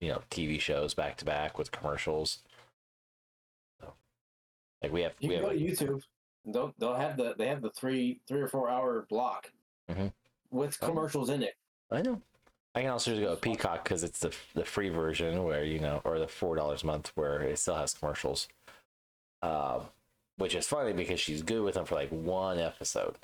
[0.00, 2.38] you know tv shows back to back with commercials
[3.80, 3.92] so,
[4.82, 6.02] like we have you we have go to YouTube.
[6.44, 9.50] They'll they'll have the they have the three three or four hour block
[9.90, 10.12] Mhm.
[10.50, 10.86] with Oh.
[10.86, 11.54] commercials in it.
[11.90, 12.20] I know.
[12.74, 15.78] I can also just go to Peacock because it's the the free version where you
[15.80, 18.48] know, or the four dollars a month where it still has commercials.
[19.42, 19.86] Um,
[20.36, 23.16] which is funny because she's good with them for like one episode.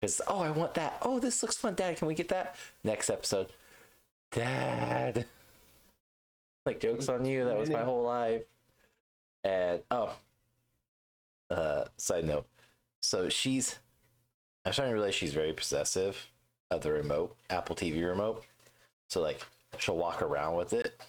[0.00, 0.98] Because oh, I want that.
[1.02, 1.96] Oh, this looks fun, Dad.
[1.96, 3.48] Can we get that next episode?
[4.30, 5.26] Dad,
[6.66, 7.44] like jokes on you.
[7.44, 8.42] That was my whole life.
[9.42, 10.12] And oh,
[11.50, 12.46] uh, side note.
[13.00, 13.78] So she's.
[14.64, 16.28] I'm starting to realize she's very possessive
[16.70, 18.44] of the remote, Apple TV remote.
[19.08, 19.40] So like
[19.78, 21.00] she'll walk around with it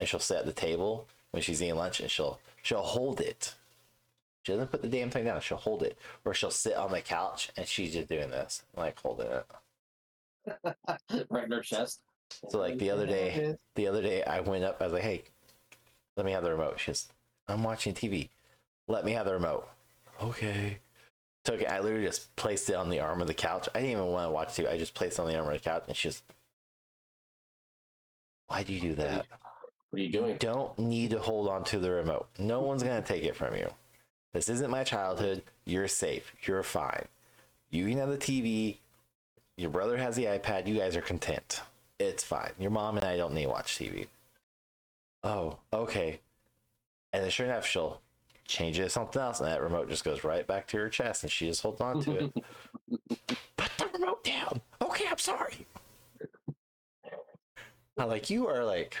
[0.00, 3.54] and she'll sit at the table when she's eating lunch and she'll she'll hold it
[4.44, 5.40] She doesn't put the damn thing down.
[5.40, 9.00] She'll hold it, or she'll sit on the couch and she's just doing this, like
[9.00, 9.46] holding it.
[11.30, 12.00] right in her chest.
[12.50, 14.80] So like the other day, the other day I went up.
[14.80, 15.22] I was like, "Hey,
[16.18, 17.08] let me have the remote." She goes,
[17.48, 18.28] "I'm watching TV.
[18.86, 19.66] Let me have the remote."
[20.22, 20.78] Okay.
[21.44, 21.70] Took it.
[21.70, 23.68] I literally just placed it on the arm of the couch.
[23.74, 24.70] I didn't even want to watch TV.
[24.70, 26.22] I just placed it on the arm of the couch, and she's,
[28.48, 29.26] "Why do you do that?
[29.88, 30.36] What are you doing?
[30.36, 32.28] Don't need to hold on to the remote.
[32.38, 33.70] No one's gonna take it from you.
[34.34, 35.42] This isn't my childhood.
[35.64, 36.34] You're safe.
[36.42, 37.06] You're fine.
[37.70, 38.78] You can have the TV.
[39.56, 40.66] Your brother has the iPad.
[40.66, 41.62] You guys are content.
[42.00, 42.50] It's fine.
[42.58, 44.08] Your mom and I don't need to watch TV.
[45.22, 46.18] Oh, okay.
[47.12, 48.00] And then sure enough, she'll
[48.44, 51.22] change it to something else, and that remote just goes right back to her chest,
[51.22, 52.34] and she just holds on to it.
[53.56, 54.60] Put the remote down.
[54.82, 55.64] Okay, I'm sorry.
[57.96, 58.96] I'm like, you are like,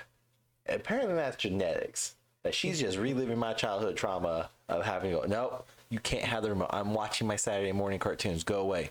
[0.68, 2.14] apparently that's genetics.
[2.44, 6.42] That she's just reliving my childhood trauma of having to go, nope, you can't have
[6.42, 6.68] the remote.
[6.70, 8.44] I'm watching my Saturday morning cartoons.
[8.44, 8.90] Go away.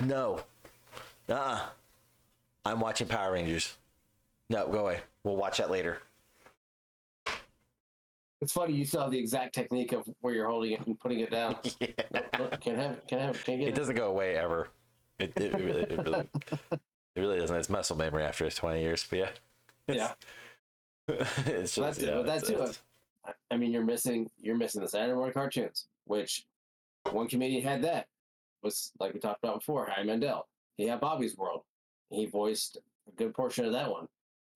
[0.00, 0.40] No.
[1.28, 1.60] Uh uh
[2.64, 3.76] I'm watching Power Rangers.
[4.50, 5.00] No, go away.
[5.24, 6.02] We'll watch that later.
[8.40, 11.20] It's funny you still have the exact technique of where you're holding it and putting
[11.20, 11.56] it down.
[11.80, 11.88] Yeah.
[12.12, 12.60] Look, have it.
[12.60, 12.76] Can't
[13.22, 13.44] have.
[13.44, 13.74] Can't get It it.
[13.74, 14.68] doesn't go away ever.
[15.18, 16.28] It, it really, it really,
[16.72, 16.80] it
[17.20, 17.56] really doesn't.
[17.56, 19.04] It's muscle memory after 20 years.
[19.08, 19.28] But yeah.
[19.88, 20.12] Yeah.
[21.08, 22.08] it's just, that's it.
[22.08, 22.80] yeah, But that's it's-
[23.50, 24.30] I mean, you're missing.
[24.40, 26.46] You're missing the Saturday morning cartoons, which
[27.10, 28.06] one comedian had that
[28.62, 29.88] was like we talked about before.
[29.90, 30.46] Howie Mandel.
[30.76, 31.62] He had Bobby's World.
[32.10, 34.08] He voiced a good portion of that one.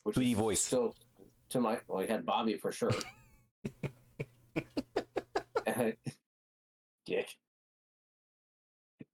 [0.05, 0.55] Which is you?
[0.55, 0.95] Still,
[1.51, 2.93] to my well, he had Bobby for sure.
[5.67, 5.95] and,
[7.07, 7.37] dick.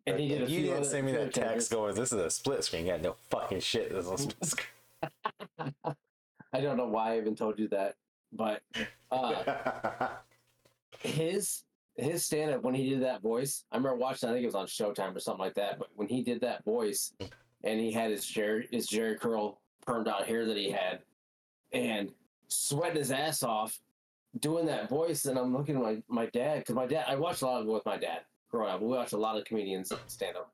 [0.06, 2.86] And he did you didn't send me that text going, this is a split screen.
[2.86, 3.90] Yeah, no fucking shit.
[3.92, 5.74] This is a split screen.
[6.52, 7.96] I don't know why I even told you that,
[8.32, 8.62] but
[9.10, 10.08] uh,
[11.00, 11.64] his
[11.96, 14.28] his stand up when he did that voice, I remember watching.
[14.28, 15.78] I think it was on Showtime or something like that.
[15.78, 17.12] But when he did that voice,
[17.64, 21.00] and he had his Jerry his Jheri curl permed out hair that he had,
[21.72, 22.10] and
[22.48, 23.78] sweating his ass off
[24.40, 27.42] doing that voice, and I'm looking at my my dad because my dad I watched
[27.42, 28.80] a lot of it with my dad growing up.
[28.80, 30.52] We watched a lot of comedians stand up,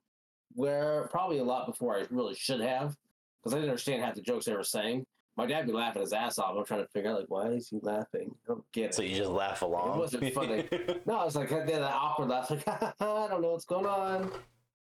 [0.54, 2.96] where probably a lot before I really should have
[3.42, 5.04] because I didn't understand half the jokes they were saying.
[5.36, 6.56] My dad be laughing his ass off.
[6.56, 8.34] I'm trying to figure out like why is he laughing?
[8.44, 8.94] I don't get it.
[8.94, 9.96] so you just laugh along.
[9.96, 10.68] It wasn't funny.
[11.06, 14.30] No, I was like, that awkward laugh, like, I don't know what's going on,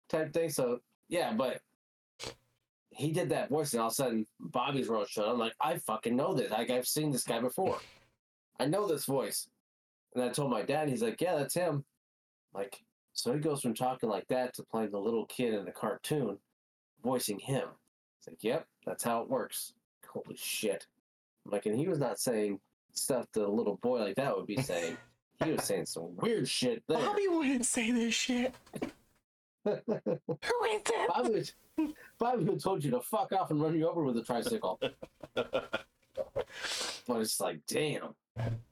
[0.09, 0.51] type thing.
[0.51, 1.61] So, yeah, but
[2.91, 5.31] he did that voice, and all of a sudden, Bobby's World showed.
[5.31, 6.51] I'm like, I fucking know this.
[6.51, 7.79] Like, I've seen this guy before.
[8.59, 9.49] I know this voice.
[10.15, 11.85] And I told my dad, he's like, Yeah, that's him.
[12.55, 12.83] Like,
[13.13, 16.39] so he goes from talking like that to playing the little kid in the cartoon,
[17.03, 17.69] voicing him.
[18.19, 19.75] It's like, Yep, that's how it works.
[20.13, 20.87] Holy shit.
[21.45, 22.61] Like, and he was not saying
[22.93, 24.97] stuff that a little boy like that would be saying.
[25.45, 26.97] He was saying some weird shit there.
[26.97, 28.55] Bobby wouldn't say this shit.
[29.67, 31.07] Who is that?
[31.09, 31.53] Bobby, was,
[32.19, 34.81] Bobby who told you to fuck off and run you over with a tricycle.
[35.35, 38.15] but it's like, damn.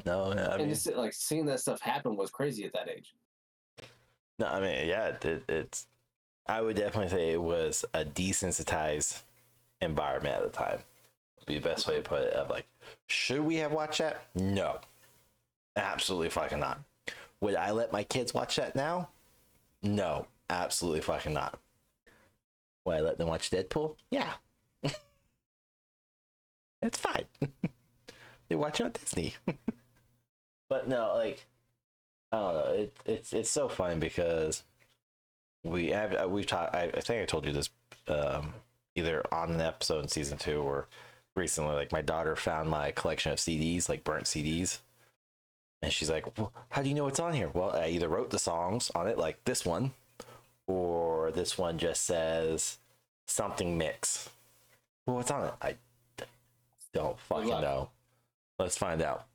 [0.06, 2.88] No, no, I and mean, just like seeing that stuff happen was crazy at that
[2.88, 3.14] age.
[4.38, 5.86] no, I mean, yeah, it, it's.
[6.46, 9.22] I would definitely say it was a desensitized
[9.80, 10.78] environment at the time.
[11.46, 12.50] Be the best way to put it.
[12.50, 12.66] Like,
[13.06, 14.26] should we have watched that?
[14.34, 14.78] No,
[15.76, 16.80] absolutely fucking not.
[17.40, 19.08] Would I let my kids watch that now?
[19.82, 21.58] No, absolutely fucking not.
[22.84, 23.96] Would I let them watch Deadpool?
[24.10, 24.32] Yeah,
[26.82, 27.24] it's fine.
[28.48, 29.34] they watch it on Disney.
[30.68, 31.46] but no, like
[32.32, 32.72] I don't know.
[32.72, 34.62] It, it's it's so fun because
[35.62, 36.74] we have uh, we've talked.
[36.74, 37.70] I, I think I told you this
[38.08, 38.54] um,
[38.94, 40.88] either on an episode in season two or
[41.34, 41.74] recently.
[41.74, 44.78] Like my daughter found my collection of CDs, like burnt CDs,
[45.82, 48.30] and she's like, well, "How do you know what's on here?" Well, I either wrote
[48.30, 49.92] the songs on it, like this one,
[50.66, 52.78] or this one just says
[53.26, 54.30] something mix.
[55.06, 55.54] Well, what's on it?
[55.60, 55.76] i
[56.92, 57.90] don't fucking know.
[58.58, 59.26] Let's find out.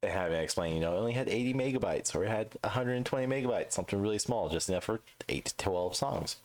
[0.00, 3.26] They had me explain, you know, it only had 80 megabytes or it had 120
[3.26, 6.36] megabytes, something really small, just enough for 8 to 12 songs.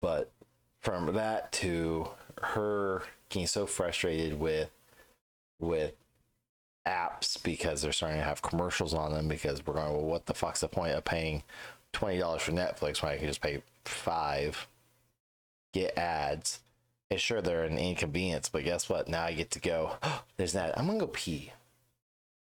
[0.00, 0.30] But
[0.80, 2.08] from that to
[2.40, 4.70] her getting so frustrated with
[5.58, 5.94] with
[6.86, 10.34] apps because they're starting to have commercials on them because we're going, well, what the
[10.34, 11.42] fuck's the point of paying
[11.92, 14.66] $20 for Netflix when I can just pay five,
[15.74, 16.60] get ads,
[17.10, 19.08] and sure they're an inconvenience, but guess what?
[19.08, 19.96] Now I get to go.
[20.38, 20.78] there's that.
[20.78, 21.52] I'm gonna go pee.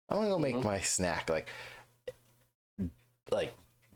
[0.09, 0.63] I'm gonna go make Mhm.
[0.63, 1.29] my snack.
[1.29, 1.47] Like,
[3.31, 3.53] like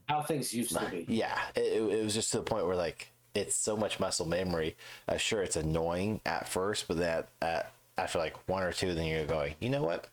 [0.09, 1.05] How things used to be.
[1.13, 1.37] yeah.
[1.55, 4.75] It it was just to the point where like it's so much muscle memory.
[5.07, 9.05] I'm sure it's annoying at first, but that at after like one or two, then
[9.05, 9.55] you're going.
[9.59, 10.09] You know what?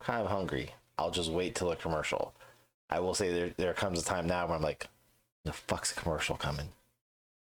[0.00, 0.70] kind of hungry.
[0.96, 2.32] I'll just wait till a commercial.
[2.90, 4.88] I will say there there comes a time now where I'm like,
[5.44, 6.68] the fuck's a commercial coming?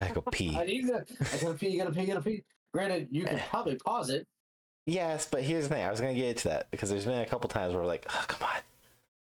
[0.02, 0.56] I go pee.
[0.58, 1.06] I need to.
[1.34, 1.70] I gotta pee.
[1.70, 2.06] You gotta pee.
[2.06, 2.44] Gotta pee.
[2.74, 4.28] Granted, you can probably pause it.
[4.86, 5.86] Yes, but here's the thing.
[5.86, 8.06] I was gonna get into that because there's been a couple times where we're like,
[8.10, 8.62] oh, come on.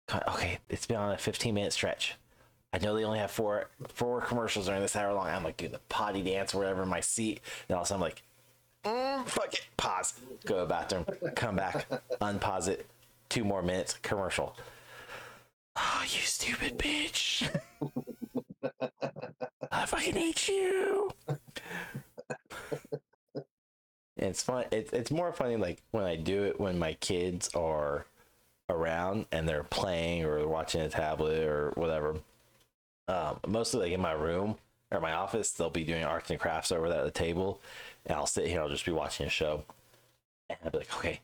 [0.06, 2.16] come on, okay, it's been on a 15 minute stretch.
[2.72, 5.28] I know they only have four four commercials during this hour long.
[5.28, 7.88] I'm like doing the potty dance or whatever in my seat, and all of a
[7.88, 8.22] sudden I'm like,
[8.84, 10.14] mm, fuck it, pause,
[10.44, 11.88] go to the bathroom, come back,
[12.20, 12.86] unpause it,
[13.28, 14.56] two more minutes, commercial.
[15.76, 17.48] Oh, you stupid bitch!
[19.72, 21.10] I fucking hate you.
[24.16, 24.64] it's fun.
[24.72, 28.06] It's it's more funny like when I do it when my kids are
[28.68, 32.16] around and they're playing or watching a tablet or whatever.
[33.08, 34.56] Um, mostly like in my room
[34.92, 37.60] or my office, they'll be doing arts and crafts over there at the table,
[38.06, 38.60] and I'll sit here.
[38.60, 39.64] I'll just be watching a show,
[40.50, 41.20] and I'll be like, okay,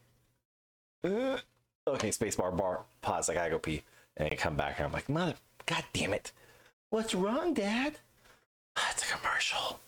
[1.07, 3.28] okay, spacebar, bar, pause.
[3.28, 3.82] Like, I gotta go pee,
[4.16, 5.35] and I come back and I'm like, mother,
[5.66, 6.32] god damn it,
[6.91, 7.97] what's wrong, Dad?
[8.76, 9.80] "Ah, It's a commercial.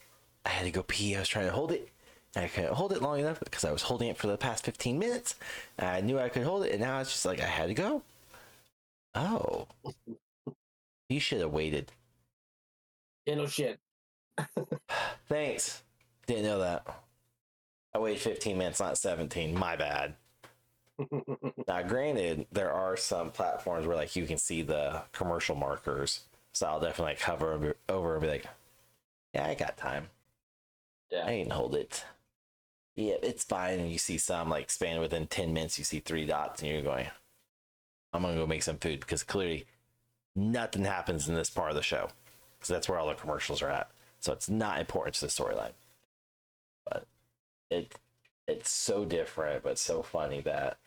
[0.47, 1.17] I had to go pee.
[1.17, 1.89] I was trying to hold it.
[2.37, 4.99] I couldn't hold it long enough because I was holding it for the past 15
[4.99, 5.37] minutes.
[5.79, 8.03] I knew I could hold it, and now it's just like I had to go.
[9.15, 9.67] Oh.
[11.09, 11.93] You should have waited.
[13.27, 13.79] Yeah, no shit.
[15.29, 15.83] Thanks.
[16.27, 16.87] Didn't know that.
[17.95, 19.57] I waited 15 minutes, not 17.
[19.57, 20.15] My bad.
[21.69, 26.23] Now, granted, there are some platforms where like you can see the commercial markers,
[26.55, 28.47] so I'll definitely like hover over, over and be like,
[29.35, 30.09] "Yeah, I got time.
[31.11, 32.05] Yeah, I can hold it.
[32.95, 36.25] Yeah, it's fine." And you see some like span within 10 minutes, you see three
[36.25, 37.09] dots, and you're going,
[38.13, 39.67] "I'm gonna go make some food," because clearly
[40.37, 42.09] nothing happens in this part of the show,
[42.59, 43.91] because that's where all the commercials are at.
[44.21, 45.73] So it's not important to the storyline,
[46.89, 47.07] but
[47.71, 47.95] it
[48.47, 50.79] it's so different, but so funny that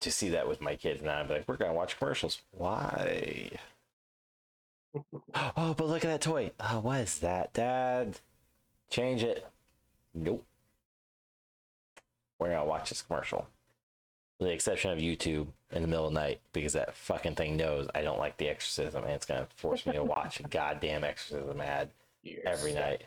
[0.00, 2.42] to see that with my kids now, I'm like, we're gonna watch commercials.
[2.52, 3.50] Why?
[5.34, 6.52] oh, but look at that toy.
[6.60, 8.20] Oh, what is that, Dad?
[8.90, 9.46] Change it.
[10.14, 10.44] Nope.
[12.38, 13.48] We're gonna watch this commercial.
[14.38, 17.56] With the exception of YouTube in the middle of the night, because that fucking thing
[17.56, 21.04] knows I don't like the exorcism and it's gonna force me to watch a goddamn
[21.04, 21.90] exorcism ad
[22.44, 23.04] every night.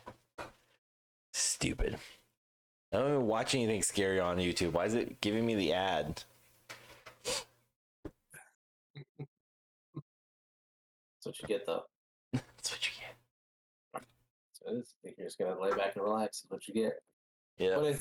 [1.32, 1.98] Stupid.
[2.92, 4.72] I don't even watch anything scary on YouTube.
[4.72, 6.22] Why is it giving me the ad?
[7.24, 7.44] That's
[11.24, 11.84] what you get, though.
[12.32, 14.02] That's what you get.
[14.52, 16.40] So it's- You're just gonna lay back and relax.
[16.40, 17.02] That's what you get.
[17.58, 17.76] Yeah.
[17.76, 18.00] But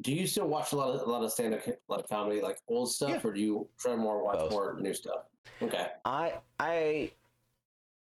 [0.00, 2.08] do you still watch a lot of a lot of stand up, a lot of
[2.08, 3.20] comedy, like old stuff, Yeah.
[3.24, 4.50] or do you try more watch Both.
[4.52, 5.24] more new stuff?
[5.60, 5.88] Okay.
[6.04, 7.10] I I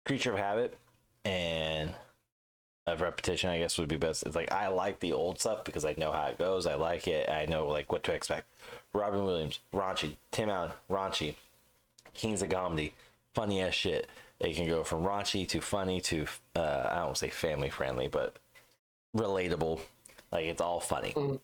[0.05, 0.77] creature of habit
[1.25, 1.93] and
[2.85, 4.23] of repetition I guess would be best.
[4.25, 6.65] It's like I like the old stuff because I know how it goes.
[6.67, 7.29] I like it.
[7.29, 8.47] I know like what to expect.
[8.93, 10.15] Robin Williams, raunchy.
[10.31, 11.35] Tim Allen, raunchy.
[12.13, 12.93] Kings of Comedy,
[13.33, 14.07] funny as shit.
[14.39, 16.25] It can go from raunchy to funny to
[16.55, 18.35] uh, I don't say family friendly, but
[19.15, 19.79] relatable.
[20.31, 21.13] Like it's all funny.
[21.13, 21.39] Mhm.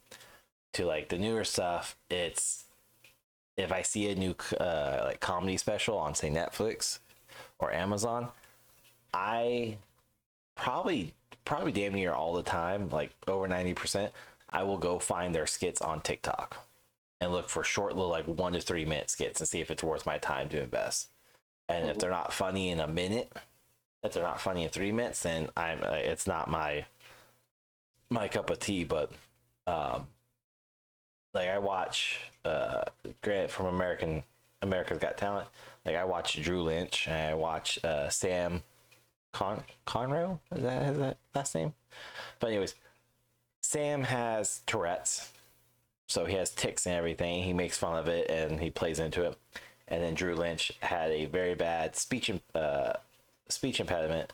[0.74, 2.65] To like the newer stuff, it's
[3.57, 6.99] if I see a new uh, like comedy special on say Netflix
[7.57, 8.30] or Amazon,
[9.13, 9.78] I
[10.55, 11.13] probably
[11.43, 14.13] probably damn near all the time, like over ninety percent,
[14.49, 16.65] I will go find their skits on TikTok
[17.20, 19.84] and look for short little like one to three minute skits and see if it's
[19.84, 21.09] worth my time to invest.
[21.67, 23.32] And if they're not funny in a minute,
[24.03, 26.86] if they're not funny in three minutes, then I'm uh, it's not my
[28.09, 28.84] my cup of tea.
[28.84, 29.11] But
[29.67, 30.07] um,
[31.34, 32.84] like I watch uh
[33.21, 34.23] Grant from American
[34.61, 35.47] America's Got Talent.
[35.86, 38.63] Like I watch Drew Lynch and I watch uh Sam
[39.32, 40.39] Con Comroe.
[40.55, 41.73] Is that his last name?
[42.39, 42.75] But anyways,
[43.61, 45.32] Sam has Tourette's,
[46.07, 47.43] so he has ticks and everything.
[47.43, 49.38] He makes fun of it and he plays into it.
[49.88, 52.93] And then Drew Lynch had a very bad speech uh,
[53.47, 54.34] speech impediment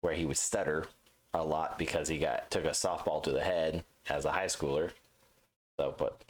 [0.00, 0.86] where he would stutter
[1.32, 4.90] a lot because he got took a softball to the head as a high schooler.
[5.80, 6.22] So, but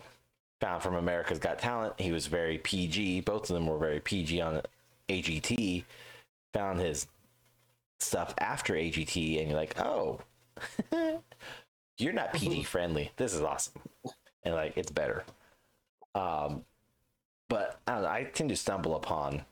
[0.60, 3.22] found from America's Got Talent, he was very PG.
[3.22, 4.62] Both of them were very PG on
[5.08, 5.82] AGT.
[6.54, 7.08] Found his
[7.98, 10.20] stuff after AGT, and you're like, oh,
[11.98, 13.10] you're not PG friendly.
[13.16, 13.82] This is awesome,
[14.44, 15.24] and like it's better.
[16.14, 16.64] Um,
[17.48, 18.08] but I don't know.
[18.08, 19.44] I tend to stumble upon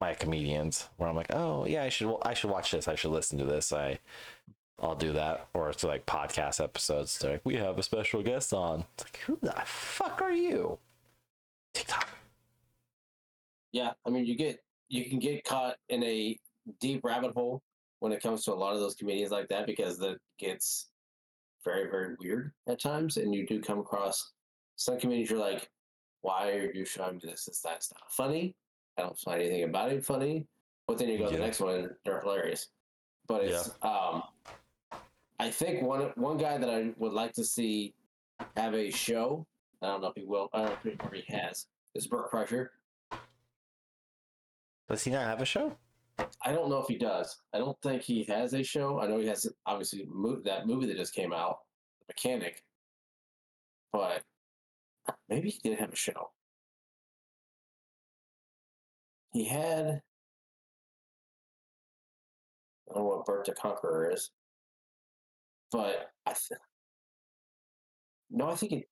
[0.00, 2.88] my comedians where I'm like, oh yeah, I should I should watch this.
[2.88, 3.70] I should listen to this.
[3.70, 3.98] I
[4.80, 5.48] I'll do that.
[5.54, 7.18] Or it's like podcast episodes.
[7.18, 8.84] They're like, we have a special guest on.
[8.94, 10.78] It's like, who the fuck are you?
[11.74, 12.08] TikTok.
[13.72, 14.58] Yeah, I mean, you get
[14.88, 16.38] you can get caught in a
[16.80, 17.62] deep rabbit hole
[18.00, 20.88] when it comes to a lot of those comedians like that because that gets
[21.64, 24.32] very very weird at times, and you do come across
[24.76, 25.70] some comedians you're like,
[26.20, 27.44] why are you showing me this?
[27.46, 28.54] This that's not funny.
[28.98, 30.46] I don't find anything about it funny.
[30.86, 32.68] But then you go to the next one, they're hilarious.
[33.28, 34.22] But it's um,
[35.42, 37.94] I think one one guy that I would like to see
[38.56, 39.44] have a show.
[39.82, 40.48] I don't know if he will.
[40.52, 41.66] I don't know if he has.
[41.96, 42.68] Is Bert Kreischer.
[44.88, 45.76] Does he not have a show?
[46.44, 47.40] I don't know if he does.
[47.52, 49.00] I don't think he has a show.
[49.00, 51.58] I know he has obviously mo- that movie that just came out,
[52.06, 52.62] The Mechanic,
[53.92, 54.22] but
[55.28, 56.30] maybe he did have a show.
[59.32, 60.02] He had.
[62.88, 64.30] I don't know what Bert the Conqueror is,
[65.72, 66.32] but I.
[66.32, 66.60] Th-
[68.30, 68.88] no, I think it.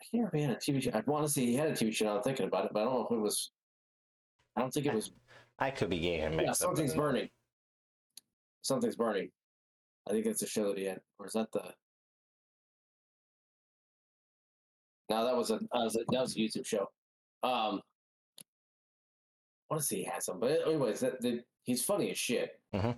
[0.00, 0.90] I can't remember he had a TV show.
[0.92, 2.14] I want to say he had a TV show.
[2.14, 3.52] I'm thinking about it, but I don't know if it was.
[4.56, 5.10] I don't think it was
[5.58, 6.56] I could be getting him mixed yeah, up.
[6.56, 7.28] something's burning.
[8.62, 9.30] Something's burning.
[10.08, 11.62] I think that's a show that he had, or is that the?
[15.10, 16.88] No, that was a that was a, that was a YouTube show.
[17.42, 17.80] Um,
[19.70, 22.60] I want to see he has some, but anyways, that the, he's funny as shit.
[22.74, 22.96] Mhm.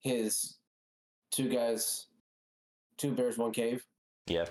[0.00, 0.58] His
[1.32, 2.06] two guys,
[2.98, 3.84] two bears, one cave
[4.28, 4.44] Yeah,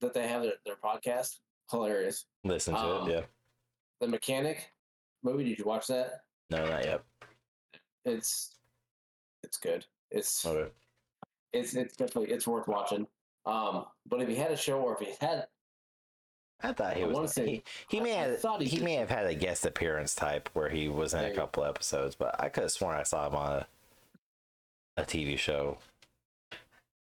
[0.00, 1.36] that they have their, their podcast,
[1.70, 2.24] hilarious.
[2.42, 3.12] listen to Um, it.
[3.14, 3.20] Yeah,
[4.00, 4.72] The mechanic
[5.22, 6.22] movie, did you watch that?
[6.50, 7.02] no, not yet.
[8.04, 8.56] It's
[9.42, 9.84] it's good.
[10.10, 10.70] It's Okay.
[11.52, 13.06] it's it's definitely it's worth watching.
[13.44, 15.46] Um, but if he had a show or if he had,
[16.62, 17.32] I thought he I was.
[17.34, 18.40] say- he, he I- may I have.
[18.40, 21.34] thought he He may have had a guest appearance type where he was in a
[21.34, 23.66] couple episodes, but I could have sworn I saw him on a,
[24.96, 25.78] a TV show.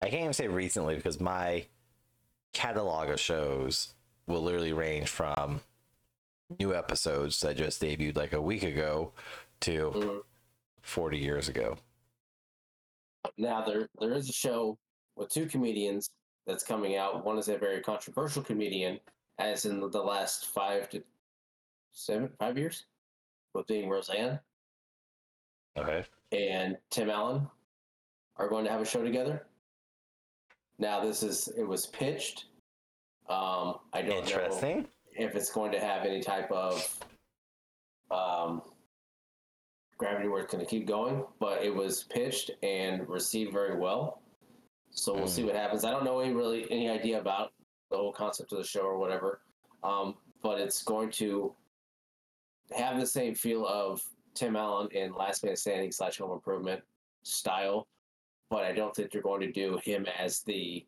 [0.02, 1.66] I can't even say recently because my
[2.54, 3.94] catalog of shows
[4.28, 5.62] will literally range from
[6.60, 9.14] new episodes that just debuted like a week ago
[9.62, 10.20] to mm,
[10.82, 11.78] 40 years ago.
[13.38, 14.78] now there there is a show
[15.16, 16.10] with two comedians
[16.48, 17.24] that's coming out.
[17.24, 19.00] One is a very controversial comedian,
[19.40, 21.04] as in the last five to
[21.94, 22.86] seven five years,
[23.54, 24.40] with being Roseanne
[25.78, 26.04] Okay.
[26.32, 27.48] and Tim Allen
[28.38, 29.46] are going to have a show together.
[30.82, 32.46] Now this is it was pitched.
[33.30, 34.88] Um, I don't know Interesting.
[35.14, 37.00] if it's going to have any type of
[38.10, 38.64] um,
[39.98, 44.24] gravity where it's going to keep going, but it was pitched and received very well.
[44.90, 45.86] So we'll see what happens.
[45.86, 47.54] I don't know any really any idea about
[47.92, 49.42] the whole concept of the show or whatever,
[49.84, 51.54] um, but it's going to
[52.76, 54.02] have the same feel of
[54.34, 56.82] Tim Allen in Last Man Standing slash Home Improvement
[57.22, 57.88] style,
[58.52, 60.86] but I don't think they're going to do him as the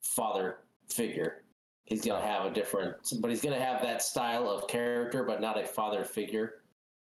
[0.00, 0.58] father
[0.88, 1.42] figure.
[1.84, 5.24] He's going to have a different, but he's going to have that style of character,
[5.24, 6.62] but not a father figure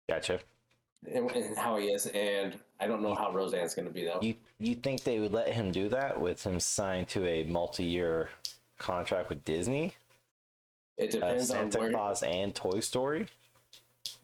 [0.10, 0.40] Gotcha.
[1.06, 2.08] in, in how he is.
[2.08, 4.20] And I don't know how Roseanne's going to be though.
[4.22, 8.30] You you think they would let him do that with him signed to a multi-year
[8.80, 9.94] contract with Disney?
[10.98, 11.92] It Uh, depends on Santa where.
[11.92, 13.28] Claus and Toy Story.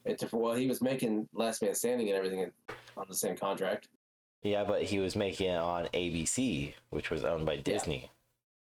[0.04, 2.52] It, well, he was making Last Man Standing and everything
[2.98, 3.88] on the same contract.
[4.44, 8.02] Yeah, but he was making it on ABC, which was owned by Disney.
[8.02, 8.08] Yeah.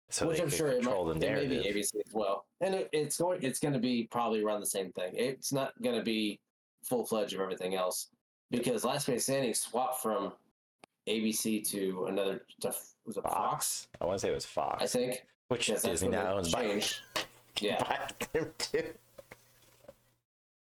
[0.10, 1.76] So which I'm sure it, might, the it may be narrative.
[1.76, 4.92] ABC as well, and it, it's going it's going to be probably around the same
[4.92, 5.12] thing.
[5.16, 6.40] It's not going to be
[6.84, 8.10] full fledged of everything else
[8.52, 10.34] because Last Man Standing swapped from
[11.08, 12.74] ABC to another to
[13.06, 13.34] was it Fox?
[13.34, 13.88] Fox.
[14.00, 15.26] I want to say it was Fox, I think.
[15.48, 17.02] which Yes, Disney now owns by, changed.
[17.62, 18.00] Yeah, by
[18.34, 18.84] them too.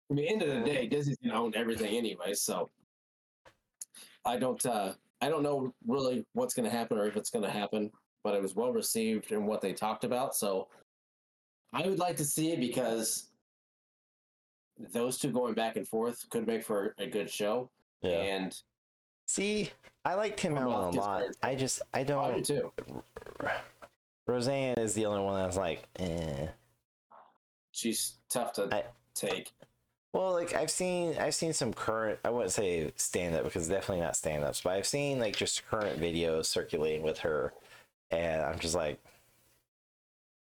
[0.09, 2.33] I mean, end of the day, Disney's to own everything anyway.
[2.33, 2.69] So
[4.27, 7.43] I don't uh I don't know really what's going to happen or if it's going
[7.45, 7.91] to happen,
[8.23, 10.35] but it was well received in what they talked about.
[10.35, 10.67] So
[11.73, 13.29] I would like to see it because
[14.93, 17.71] those two going back and forth could make for a good show.
[18.03, 18.19] Yeah.
[18.21, 18.55] And
[19.27, 19.71] See,
[20.05, 21.17] I like Tim Allen a lot.
[21.19, 21.37] credit.
[21.41, 22.45] I just I I do don't.
[22.45, 22.71] too.
[24.27, 26.47] Roseanne is the only one that's like, eh.
[27.71, 28.83] She's tough to I-
[29.15, 29.51] take.
[30.17, 32.17] Well, like I've seen, I've seen some current.
[32.25, 35.67] I wouldn't say stand up because definitely not stand ups, but I've seen like just
[35.67, 37.53] current videos circulating with her,
[38.09, 38.99] and I'm just like,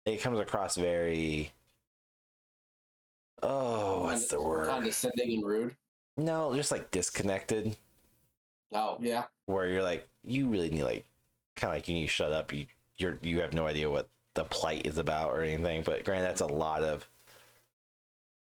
[0.06, 1.52] it comes across very.
[3.42, 4.68] Oh, what's the word?
[4.68, 5.76] Condescending and rude.
[6.16, 7.76] No, just like disconnected,
[8.72, 9.24] Oh yeah.
[9.44, 11.04] where you're like, you really need like,
[11.54, 12.50] kind of like you need to shut up.
[12.50, 12.66] You
[12.96, 15.82] you're you have no idea what the plight is about or anything.
[15.82, 17.06] But granted, that's a lot of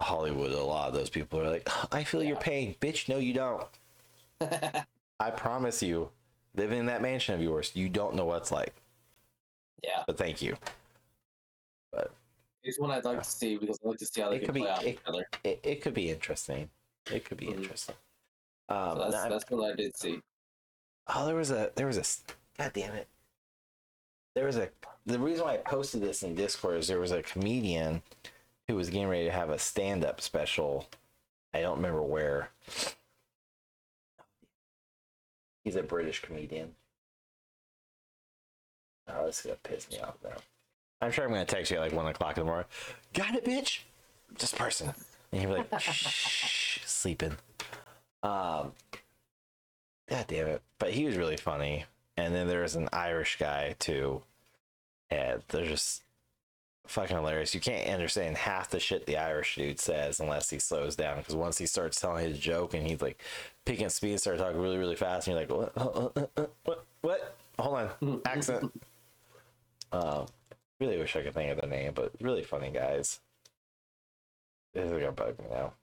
[0.03, 0.53] Hollywood.
[0.53, 3.09] A lot of those people are like, I feel your pain, bitch.
[3.09, 3.66] No, you don't.
[5.20, 6.11] I promise you,
[6.57, 8.74] living in that mansion of yours, you don't know what it's like.
[9.82, 10.03] yeah.
[10.07, 10.57] But thank you.
[12.64, 14.55] It's one I'd like to see because I'd like to see how they It could
[14.55, 15.26] be- play out it- other.
[15.42, 16.70] It, it could be interesting.
[17.11, 17.57] It could be Mhm.
[17.57, 17.96] interesting.
[18.68, 20.22] Um, So that's now- that's what I did see.
[21.09, 22.05] oh, there was a there was a
[22.57, 23.09] god damn it.
[24.36, 24.70] there was a
[25.07, 28.00] the reason why I posted this in Discord is there was a comedian
[28.72, 30.88] who was getting ready to have a stand up special.
[31.52, 32.48] I don't remember where.
[35.62, 36.70] He's a British comedian.
[39.06, 40.36] Oh, this is gonna piss me off now.
[41.02, 42.64] I'm sure I'm gonna text you at like one o'clock in the morning.
[43.12, 43.80] Got it, bitch.
[44.38, 44.94] This person,
[45.32, 47.36] and be like, shh, sleeping.
[48.22, 48.72] Um,
[50.08, 50.62] God damn it!
[50.78, 51.84] But he was really funny.
[52.16, 54.22] And then there's an Irish guy too,
[55.10, 56.02] and they're just
[56.86, 57.54] fucking hilarious.
[57.54, 61.18] You can't understand half the shit the Irish dude says unless he slows down.
[61.18, 63.20] Because once he starts telling his joke and he's like
[63.64, 66.50] picking speed, start talking really, really fast, and you're like, what?
[66.64, 66.84] What?
[67.00, 67.36] What?
[67.58, 68.72] Hold on, accent.
[69.92, 70.24] Um,
[70.80, 73.20] really wish I could think of the name, but really funny guys.
[74.72, 75.74] This is gonna bug me now.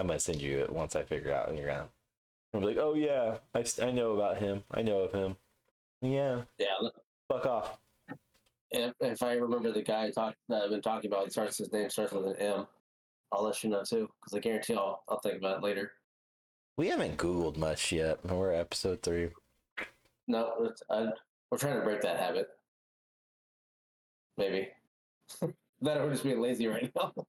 [0.00, 1.86] I'm gonna send you it once I figure out, and you're gonna.
[2.52, 4.64] I'm like, oh yeah, I, I know about him.
[4.72, 5.36] I know of him.
[6.02, 6.88] Yeah, Yeah,
[7.28, 7.78] fuck off.
[8.74, 11.90] If, if I remember the guy talk, that I've been talking about, starts his name
[11.90, 12.66] starts with an M.
[13.32, 15.92] I'll let you know too, because I guarantee I'll I'll think about it later.
[16.76, 18.24] We haven't Googled much yet.
[18.24, 19.30] We're at episode three.
[20.26, 21.08] No, it's, I,
[21.50, 22.48] we're trying to break that habit.
[24.36, 24.68] Maybe
[25.40, 27.12] that would just be lazy right now.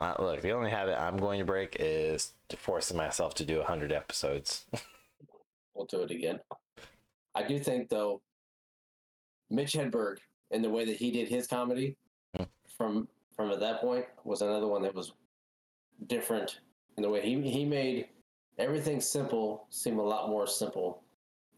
[0.00, 3.92] Uh, look, the only habit I'm going to break is forcing myself to do 100
[3.92, 4.66] episodes.
[5.74, 6.40] we'll do it again.
[7.34, 8.20] I do think though,
[9.50, 10.18] Mitch Hedberg
[10.50, 11.96] and the way that he did his comedy
[12.76, 15.12] from from at that point was another one that was
[16.06, 16.60] different
[16.96, 18.08] in the way he he made
[18.58, 21.02] everything simple seem a lot more simple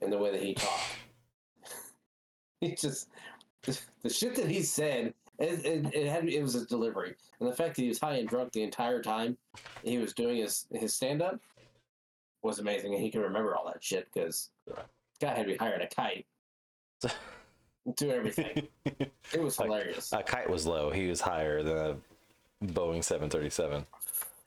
[0.00, 0.82] in the way that he talked.
[2.60, 3.08] he just
[3.62, 5.12] the, shit that he said.
[5.38, 8.14] It, it, it had it was his delivery and the fact that he was high
[8.14, 9.36] and drunk the entire time
[9.82, 11.38] he was doing his his stand up
[12.42, 14.48] was amazing and he can remember all that shit because
[15.20, 16.24] guy had to be hiring a kite
[17.94, 20.90] do everything it was hilarious A kite was low.
[20.90, 21.96] He was higher than a
[22.64, 23.86] Boeing 737.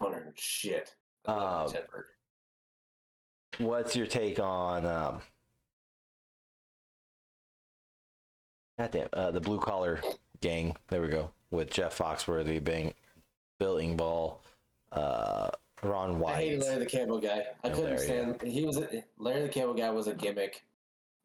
[0.01, 0.93] Hunter shit
[1.25, 1.69] Um,
[3.57, 5.21] What's your take on um
[8.77, 10.01] goddamn uh, the blue collar
[10.41, 10.75] gang?
[10.89, 12.93] There we go with Jeff Foxworthy, being
[13.59, 14.37] Bill Engvall,
[14.91, 15.49] uh,
[15.83, 16.67] Ron I hated White.
[16.67, 17.43] Larry the Cable Guy.
[17.63, 18.41] I couldn't Larry, stand.
[18.41, 20.63] He was a, Larry the Cable Guy was a gimmick.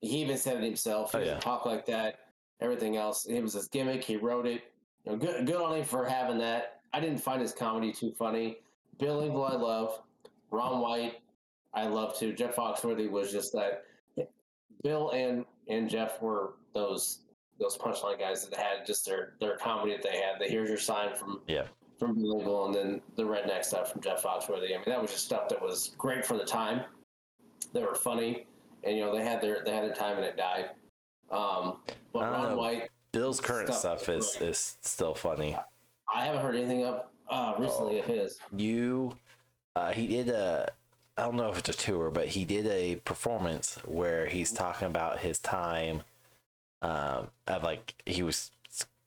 [0.04, 1.14] He even said it himself.
[1.14, 1.38] Oh, he Oh, yeah.
[1.40, 2.20] talk like that.
[2.60, 4.02] Everything else, it was his gimmick.
[4.04, 4.62] He wrote it.
[5.04, 6.80] You know, good, good on him for having that.
[6.92, 8.58] I didn't find his comedy too funny.
[8.98, 10.00] Bill Engvall, I love.
[10.50, 11.14] Ron White,
[11.74, 12.32] I love too.
[12.32, 13.84] Jeff Foxworthy was just that.
[14.82, 17.20] Bill and and Jeff were those
[17.58, 20.38] those punchline guys that had just their their comedy that they had.
[20.38, 21.66] The here's your sign from Yeah.
[21.98, 24.66] from Bill Engvall, and then the redneck stuff from Jeff Foxworthy.
[24.74, 26.82] I mean, that was just stuff that was great for the time.
[27.72, 28.46] They were funny,
[28.86, 30.70] and you know they had their they had their time, and it died.
[31.30, 31.76] Um,
[32.12, 32.56] but Ron know.
[32.56, 35.56] White, Bill's current Stuff stuff is is still funny.
[36.14, 38.00] I haven't heard anything of uh, recently Oh.
[38.00, 38.38] of his.
[38.54, 39.16] you
[39.76, 40.70] uh, he did a
[41.16, 44.86] i don't know if it's a tour but he did a performance where he's talking
[44.86, 46.02] about his time
[46.82, 48.50] um of like he was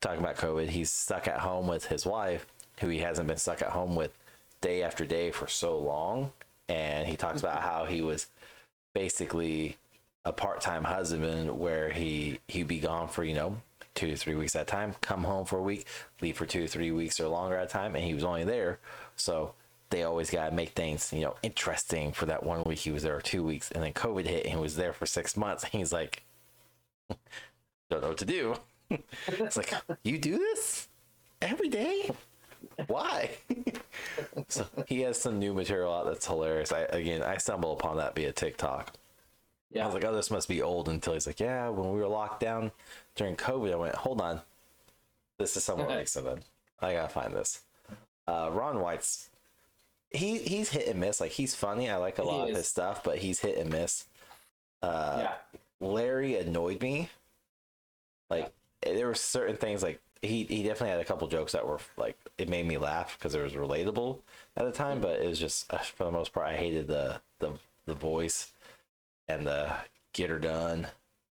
[0.01, 2.47] talking about covid he's stuck at home with his wife
[2.79, 4.17] who he hasn't been stuck at home with
[4.61, 6.31] day after day for so long
[6.69, 8.27] and he talks about how he was
[8.97, 9.77] basically
[10.25, 13.55] a part-time husband where he he'd be gone for you know
[13.93, 15.85] two to three weeks at a time come home for a week
[16.19, 18.43] leave for two to three weeks or longer at a time and he was only
[18.43, 18.79] there.
[19.15, 19.53] So
[19.91, 23.03] they always got to make things you know interesting for that one week he was
[23.03, 25.63] there or two weeks and then covid hit and he was there for six months
[25.63, 26.23] and he's like
[27.91, 28.55] don't know what to do.
[29.27, 29.73] It's like
[30.03, 30.87] you do this
[31.41, 32.09] every day
[32.85, 33.31] why
[34.47, 38.15] so he has some new material out that's hilarious i again i stumble upon that
[38.15, 38.93] via tiktok
[39.71, 39.81] Yeah.
[39.81, 41.99] I Yeah, was like, oh, this must be old until he's like, yeah, when we
[41.99, 42.71] were locked down
[43.15, 44.41] during COVID, I went, hold on.
[45.37, 46.43] This is somewhat recent.
[46.79, 47.61] I gotta find this.
[48.27, 49.29] Uh, Ron White's,
[50.09, 51.19] he he's hit and miss.
[51.19, 51.89] Like, he's funny.
[51.89, 54.05] I like a lot of his stuff, but he's hit and miss.
[54.81, 55.33] Uh, yeah,
[55.79, 57.09] Larry annoyed me.
[58.29, 58.51] Like,
[58.81, 62.17] there were certain things, like, he, he definitely had a couple jokes that were, like,
[62.37, 64.19] it made me laugh because it was relatable
[64.55, 67.21] at the time, but it was just, uh, for the most part, I hated the,
[67.39, 67.53] the,
[67.85, 68.51] the voice
[69.27, 69.73] and the
[70.13, 70.87] get her done.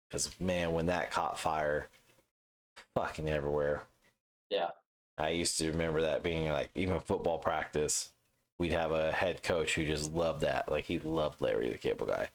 [0.09, 1.89] Because, man, when that caught fire,
[2.95, 3.83] fucking everywhere.
[4.51, 4.71] yeah.
[5.19, 8.11] I used to remember that being like even football practice,
[8.59, 10.71] we'd have a head coach who just loved that.
[10.71, 12.29] Like he loved Larry the Cable Guy.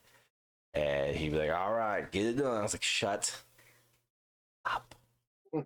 [0.73, 2.57] And he'd be like, All right, get it done.
[2.57, 3.41] I was like, Shut
[4.65, 4.95] up.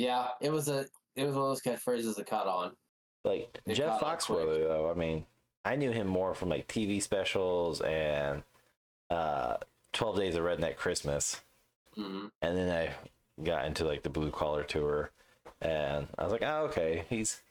[0.00, 2.72] Yeah, it was a it was one of those catchphrases that caught on.
[3.22, 4.00] Like It Jeff.
[4.00, 5.26] Foxworthy though, I mean,
[5.62, 8.42] I knew him more from like TV specials and
[9.10, 9.58] uh
[9.92, 11.42] 12 Days of Redneck Christmas.
[11.94, 12.94] hmm and then I
[13.44, 15.10] got into like the blue collar tour,
[15.60, 17.42] and I was like, oh, okay, he's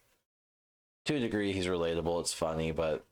[1.05, 2.19] to a degree he's relatable.
[2.19, 3.05] It's funny, but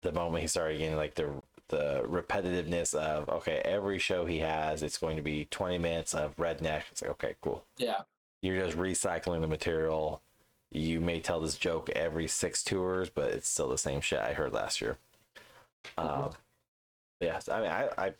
[0.00, 1.30] the moment he started getting like the
[1.68, 6.34] the repetitiveness of okay, every show he has, it's going to be twenty minutes of
[6.36, 6.84] redneck.
[6.90, 7.62] It's like okay, cool.
[7.76, 8.02] Yeah.
[8.42, 10.22] You're just recycling the material.
[10.70, 14.32] You may tell this joke every six tours, but it's still the same shit I
[14.32, 14.98] heard last year.
[15.98, 16.30] Um,
[17.20, 18.12] yeah, I mean, I, I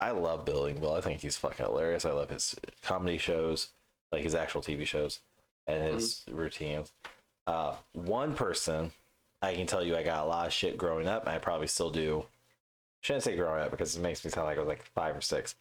[0.00, 0.96] I love Bill Engvall.
[0.96, 2.04] I think he's fucking hilarious.
[2.04, 3.68] I love his comedy shows,
[4.12, 5.20] like his actual TV shows,
[5.66, 6.92] and his routines.
[7.46, 8.92] Uh, one person
[9.40, 11.22] I can tell you, I got a lot of shit growing up.
[11.22, 12.26] And I probably still do.
[13.00, 15.20] Shouldn't say growing up because it makes me sound like I was like five or
[15.20, 15.54] six.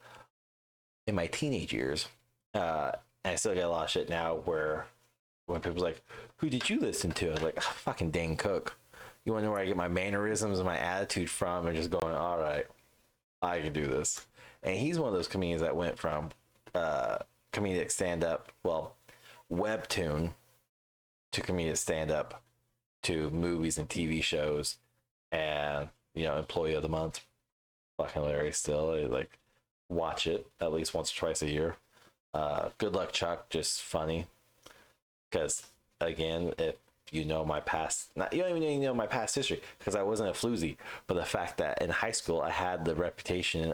[1.05, 2.07] In my teenage years,
[2.53, 2.91] uh,
[3.23, 4.87] and I still get a lot of shit now where
[5.47, 6.03] when people's like,
[6.37, 8.77] "Who did you listen to?" I was like, "Ah, "Fucking Dane Cook."
[9.25, 11.67] You want to know where I get my mannerisms and my attitude from?
[11.67, 12.65] And just going, "All right,
[13.41, 14.25] I can do this."
[14.63, 16.29] And he's one of those comedians that went from
[16.75, 17.19] uh,
[17.53, 18.95] comedic stand up, well,
[19.51, 20.33] webtoon
[21.31, 22.43] to comedic stand up
[23.03, 24.77] to movies and TV shows,
[25.31, 27.25] and you know, employee of the month.
[27.97, 28.91] Fucking hilarious still.
[28.91, 29.39] I, like
[29.89, 31.77] watch it at least once or twice a year.
[32.37, 33.49] Uh, good luck, Chuck.
[33.49, 34.27] Just funny.
[35.31, 35.65] Because
[35.99, 36.75] again, if
[37.11, 40.29] you know my past, not you don't even know my past history because I wasn't
[40.29, 40.77] a floozy.
[41.07, 43.73] But the fact that in high school I had the reputation,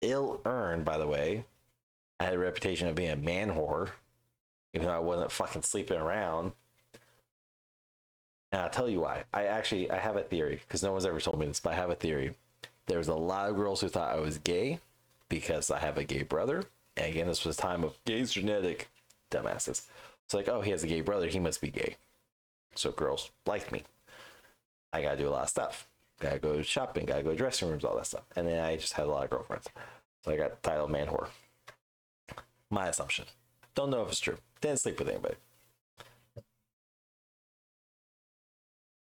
[0.00, 1.44] ill earned, by the way,
[2.18, 3.90] I had a reputation of being a man whore,
[4.74, 6.50] even though I wasn't fucking sleeping around.
[8.50, 9.22] And I'll tell you why.
[9.32, 11.76] I actually I have a theory because no one's ever told me this, but I
[11.76, 12.34] have a theory.
[12.86, 14.80] There was a lot of girls who thought I was gay
[15.28, 16.64] because I have a gay brother.
[16.98, 18.90] And again, this was a time of gay's genetic
[19.30, 19.86] dumbasses.
[20.24, 21.96] It's like, oh, he has a gay brother, he must be gay.
[22.74, 23.84] So girls like me.
[24.92, 25.88] I gotta do a lot of stuff.
[26.20, 28.24] Gotta go shopping, gotta go to dressing rooms, all that stuff.
[28.34, 29.68] And then I just had a lot of girlfriends.
[30.24, 31.28] So I got the title man whore.
[32.70, 33.26] My assumption.
[33.74, 34.38] Don't know if it's true.
[34.60, 35.36] Didn't sleep with anybody.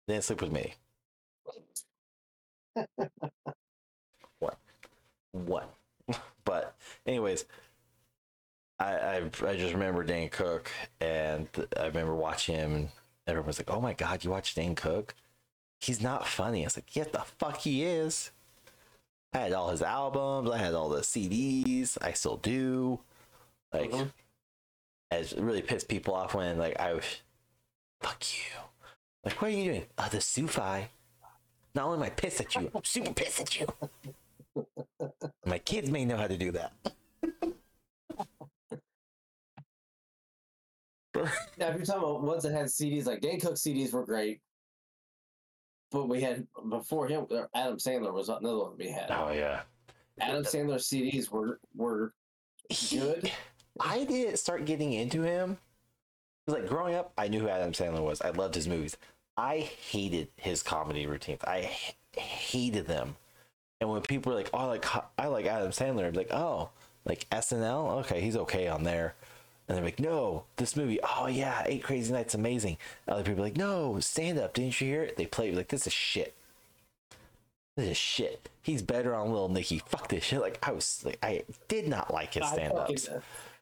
[0.08, 0.74] Didn't sleep with me.
[4.40, 4.58] what?
[5.32, 5.74] What?
[6.46, 6.76] but
[7.06, 7.46] anyways,
[8.84, 10.70] I, I I just remember Dane Cook,
[11.00, 11.48] and
[11.80, 12.90] I remember watching him, and
[13.28, 15.16] everyone was like, "Oh my god, you watch Dane Cook?
[15.80, 18.32] He's not funny." I was like, "Yeah, the fuck he is."
[19.34, 20.52] I had all his albums.
[20.52, 21.98] I had all the CDs.
[22.02, 23.00] I still do.
[23.72, 24.12] Like, Mhm.
[25.12, 27.06] it really pissed people off when like I was,
[28.02, 28.60] fuck you.
[29.24, 29.86] Like, what are you doing?
[29.98, 30.88] Uh, the Sufi.
[31.76, 33.68] Not only am I pissed at you, I'm super pissed at you.
[35.46, 36.74] My kids may know how to do that.
[41.58, 44.42] Now, if you're talking about ones that had CDs, like Dane Cook CDs were great.
[45.92, 49.12] But we had before him, uh, Adam Sandler was another one we had.
[49.12, 49.62] Oh yeah.
[50.20, 52.14] Adam Sandler CDs were were
[52.90, 53.32] good.
[53.80, 55.58] I didn't start getting into him.
[56.48, 58.22] Like growing up, I knew who Adam Sandler was.
[58.22, 58.98] I loved his movies.
[59.38, 61.42] I hated his comedy routines.
[61.46, 63.16] I h- hated them.
[63.80, 64.86] And when people were like, "Oh, I like
[65.18, 66.70] I like Adam Sandler," I'm like, "Oh,
[67.06, 68.00] like SNL?
[68.00, 69.16] Okay, he's okay on there."
[69.68, 71.00] And they're like, "No, this movie.
[71.02, 74.54] Oh yeah, Eight Crazy Nights, amazing." Other people are like, "No, stand up.
[74.54, 76.34] Didn't you hear it?" They play like this is shit.
[77.78, 78.50] This is shit.
[78.62, 79.80] He's better on Little Nicky.
[79.80, 80.42] Fuck this shit.
[80.42, 83.08] Like I was, like I did not like his I stand ups.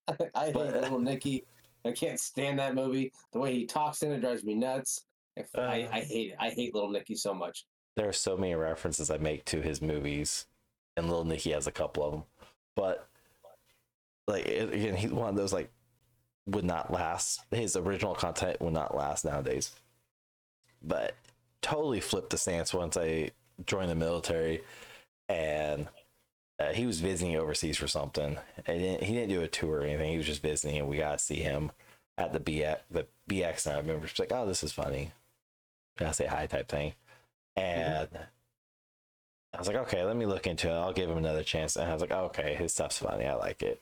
[0.07, 1.45] fucking- I hate But- Little Nicky.
[1.85, 3.11] I can't stand that movie.
[3.31, 5.05] The way he talks in it drives me nuts.
[5.37, 5.89] If I, Uh.
[5.93, 6.35] I hate it.
[6.39, 7.65] I hate Little Nicky so much.
[7.95, 10.45] there are so many references I make to his movies,
[10.97, 12.23] and Little Nicky has a couple of them.
[12.75, 13.07] But
[14.27, 15.71] like again, he's one of those like
[16.51, 17.41] would not last.
[17.51, 19.71] His original content would not last nowadays.
[20.81, 21.15] But
[21.61, 23.31] totally flipped the stance once I
[23.65, 24.61] joined the military,
[25.29, 25.87] and
[26.59, 28.37] uh, he was visiting overseas for something.
[28.65, 30.11] And he didn't, do a tour or anything.
[30.11, 31.71] He was just visiting, and we got to see him
[32.17, 32.79] at the BX.
[32.89, 35.11] The BX, and I remember just like, oh, this is funny.
[35.97, 36.93] Gotta say hi type thing.
[37.55, 38.09] And
[39.53, 40.73] I was like, okay, let me look into it.
[40.73, 41.75] I'll give him another chance.
[41.75, 43.25] And I was like, okay, his stuff's funny.
[43.25, 43.81] I like it.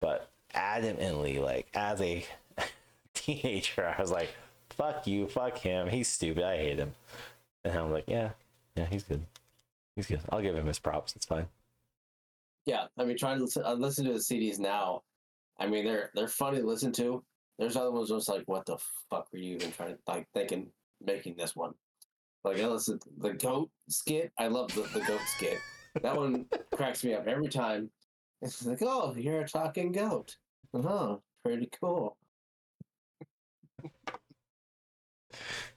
[0.00, 2.24] But adamantly, like, as a
[3.14, 4.30] teenager, I was like,
[4.70, 5.88] fuck you, fuck him.
[5.88, 6.44] He's stupid.
[6.44, 6.94] I hate him.
[7.64, 8.30] And I'm like, yeah,
[8.76, 9.24] yeah, he's good.
[9.96, 10.20] He's good.
[10.30, 11.14] I'll give him his props.
[11.16, 11.46] It's fine.
[12.66, 15.02] Yeah, I mean, trying to listen, uh, listen to the CDs now.
[15.58, 17.22] I mean, they're they're funny to listen to.
[17.58, 18.78] There's other ones just like, what the
[19.10, 20.70] fuck were you even trying to like thinking
[21.04, 21.74] making this one?
[22.44, 24.32] Like, I listen the goat skit.
[24.38, 25.58] I love the, the goat skit.
[26.02, 27.90] That one cracks me up every time.
[28.40, 30.36] It's like, oh, you're a talking goat.
[30.74, 32.16] Oh, pretty cool.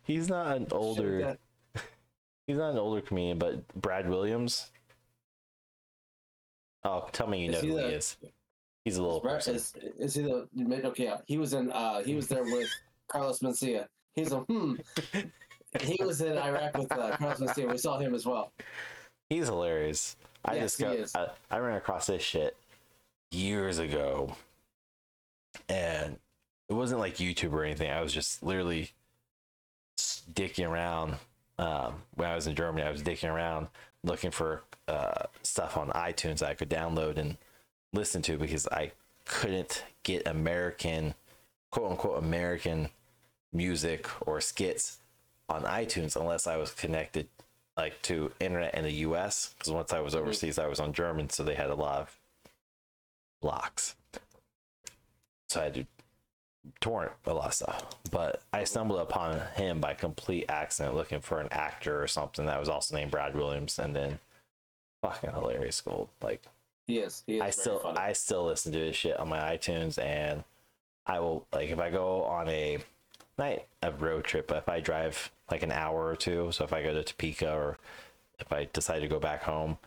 [0.03, 1.37] He's not an older.
[2.47, 4.71] He's not an older comedian, but Brad Williams.
[6.83, 8.17] Oh, tell me you Is know he who he is.
[8.83, 9.55] He's a little Brett person.
[9.55, 10.47] is is he the
[10.85, 11.05] okay?
[11.05, 11.71] Yeah, he was in.
[11.71, 12.69] uh He was there with
[13.07, 13.87] Carlos Mencia.
[14.15, 14.75] He's a hmm.
[15.81, 17.71] He was in Iraq with uh, Carlos Mencia.
[17.71, 18.51] We saw him as well.
[19.29, 20.17] He's hilarious.
[20.45, 21.15] I Yes, discovered is.
[21.15, 22.57] I, I ran across this shit
[23.31, 24.35] years ago,
[25.69, 26.17] and
[26.69, 27.91] it wasn't like YouTube or anything.
[27.91, 28.91] I was just literally
[29.97, 31.15] dicking around.
[31.59, 33.67] Um, when I was in Germany, I was dicking around
[34.03, 37.37] looking for uh, stuff on iTunes that I could download and
[37.93, 38.91] listen to because I
[39.25, 41.13] couldn't get American,
[41.71, 42.89] quote unquote, American
[43.53, 44.97] music or skits
[45.47, 47.27] on iTunes unless I was connected
[47.77, 51.29] like to internet in the US because once I was overseas I was on German
[51.29, 52.19] so they had a lot of
[53.41, 53.95] blocks
[55.53, 55.85] so I had to
[56.79, 61.39] torrent a lot of stuff but I stumbled upon him by complete accident looking for
[61.39, 64.19] an actor or something that was also named Brad Williams and then
[65.01, 66.41] fucking hilarious gold like
[66.87, 67.23] He is.
[67.27, 67.97] He is I still funny.
[67.97, 70.43] I still listen to his shit on my iTunes and
[71.05, 72.77] I will like if I go on a
[73.37, 76.81] night of road trip, if I drive like an hour or two, so if I
[76.81, 77.77] go to Topeka or
[78.39, 79.77] if I decide to go back home,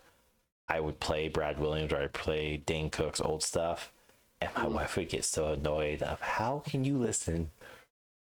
[0.69, 3.93] I would play Brad Williams or I'd play Dane Cook's old stuff.
[4.41, 7.51] And my wife would get so annoyed of how can you listen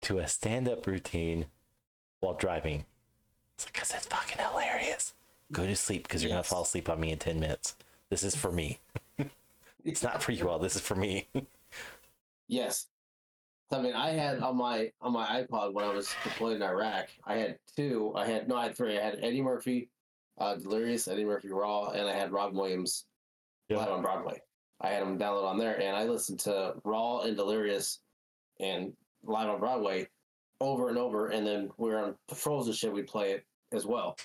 [0.01, 1.45] to a stand up routine
[2.20, 2.86] while driving?
[3.55, 5.14] It's like, cause it's fucking hilarious.
[5.51, 6.36] Go to sleep because you're Yes.
[6.36, 7.76] gonna fall asleep on me in 10 minutes.
[8.09, 8.80] This is for me.
[9.84, 10.59] It's not for you all.
[10.59, 11.28] This is for me.
[12.47, 12.86] Yes.
[13.72, 17.07] I mean, I had on my on my iPod when I was deployed in Iraq.
[17.26, 18.14] I had two.
[18.16, 18.99] I had no, I had three.
[18.99, 19.89] I had Eddie Murphy,
[20.38, 23.05] uh, Delirious, Eddie Murphy Raw, and I had Rob Williams
[23.70, 23.78] Yeah.
[23.78, 24.39] live on Broadway.
[24.82, 27.99] I had them download on there, and I listened to Raw and Delirious
[28.59, 30.07] and live on Broadway
[30.59, 31.27] over and over.
[31.27, 32.91] And then we were on patrols and shit.
[32.91, 34.15] We'd play it as well.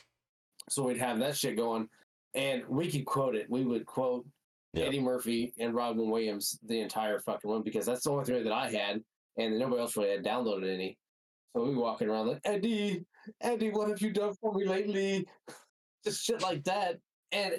[0.68, 1.88] So we'd have that shit going,
[2.34, 3.48] and we could quote it.
[3.50, 4.26] We would quote
[4.72, 4.86] Yeah.
[4.86, 8.52] Eddie Murphy and Robin Williams the entire fucking one because that's the only three that
[8.52, 9.02] I had,
[9.38, 10.98] and nobody else really had downloaded any.
[11.54, 13.04] So we walking around like Eddie,
[13.40, 15.26] Eddie, what have you done for me lately?
[16.04, 16.98] Just shit like that,
[17.32, 17.58] and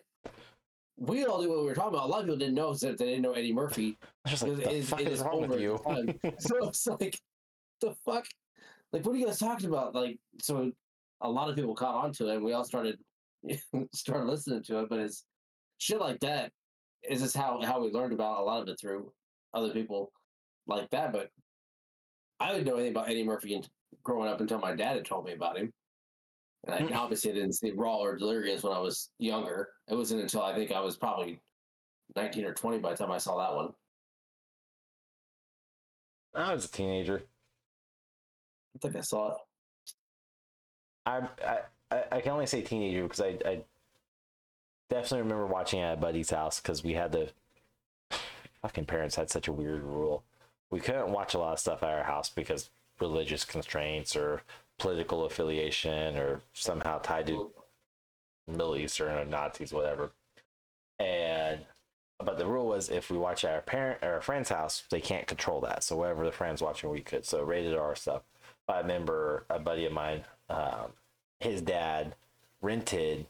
[0.97, 2.05] we all knew what we were talking about.
[2.05, 3.97] A lot of people didn't know that they didn't know Eddie Murphy.
[4.25, 5.79] Just like, It the is- fuck it is is wrong with you?
[6.39, 7.19] So it's like,
[7.81, 8.25] the fuck,
[8.91, 9.93] like what are you guys talking about?
[9.93, 10.71] Like, so
[11.21, 12.97] a lot of people caught on to it, and we all started
[13.93, 14.89] started listening to it.
[14.89, 15.25] But it's
[15.77, 16.51] shit like that
[17.07, 19.11] is just how how we learned about a lot of it through
[19.53, 20.11] other people
[20.65, 21.11] like that.
[21.13, 21.29] But
[22.39, 23.61] I didn't know anything about Eddie Murphy
[24.03, 25.71] growing up until my dad had told me about him.
[26.67, 26.93] And mm.
[26.93, 29.69] I obviously didn't see Raw or Delirious when I was younger.
[29.87, 31.39] It wasn't until I think I was probably
[32.15, 33.73] 19 or 20 by the time I saw that one.
[36.35, 37.23] I was a teenager.
[38.75, 39.37] I think I saw it.
[41.05, 41.21] I
[41.89, 43.61] I, I- can only say teenager because I, I
[44.89, 47.29] definitely remember watching it at a buddy's house because we had the
[48.61, 50.23] fucking parents had such a weird rule.
[50.69, 54.43] We couldn't watch a lot of stuff at our house because religious constraints or
[54.77, 57.51] political affiliation or somehow tied to
[58.47, 60.11] Middle Eastern or Nazis, whatever.
[60.99, 61.61] And
[62.19, 65.01] but the rule was if we watch at our parent or a friend's house, they
[65.01, 65.83] can't control that.
[65.83, 67.25] So whatever the friends watching, we could.
[67.25, 68.23] So rated R stuff.
[68.67, 70.91] I remember a buddy of mine, um,
[71.39, 72.15] his dad
[72.61, 73.27] rented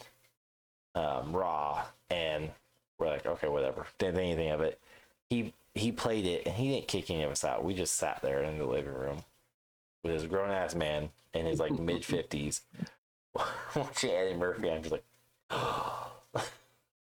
[0.95, 2.49] um, Raw, and
[2.97, 3.85] we're like, okay, whatever.
[3.99, 4.79] Didn't think anything of it.
[5.29, 7.63] He he played it, and he didn't kick any of us out.
[7.63, 9.23] We just sat there in the living room
[10.07, 12.61] with this grown ass man in his like mid fifties
[13.75, 14.69] watching Eddie Murphy.
[14.69, 15.03] I'm just like,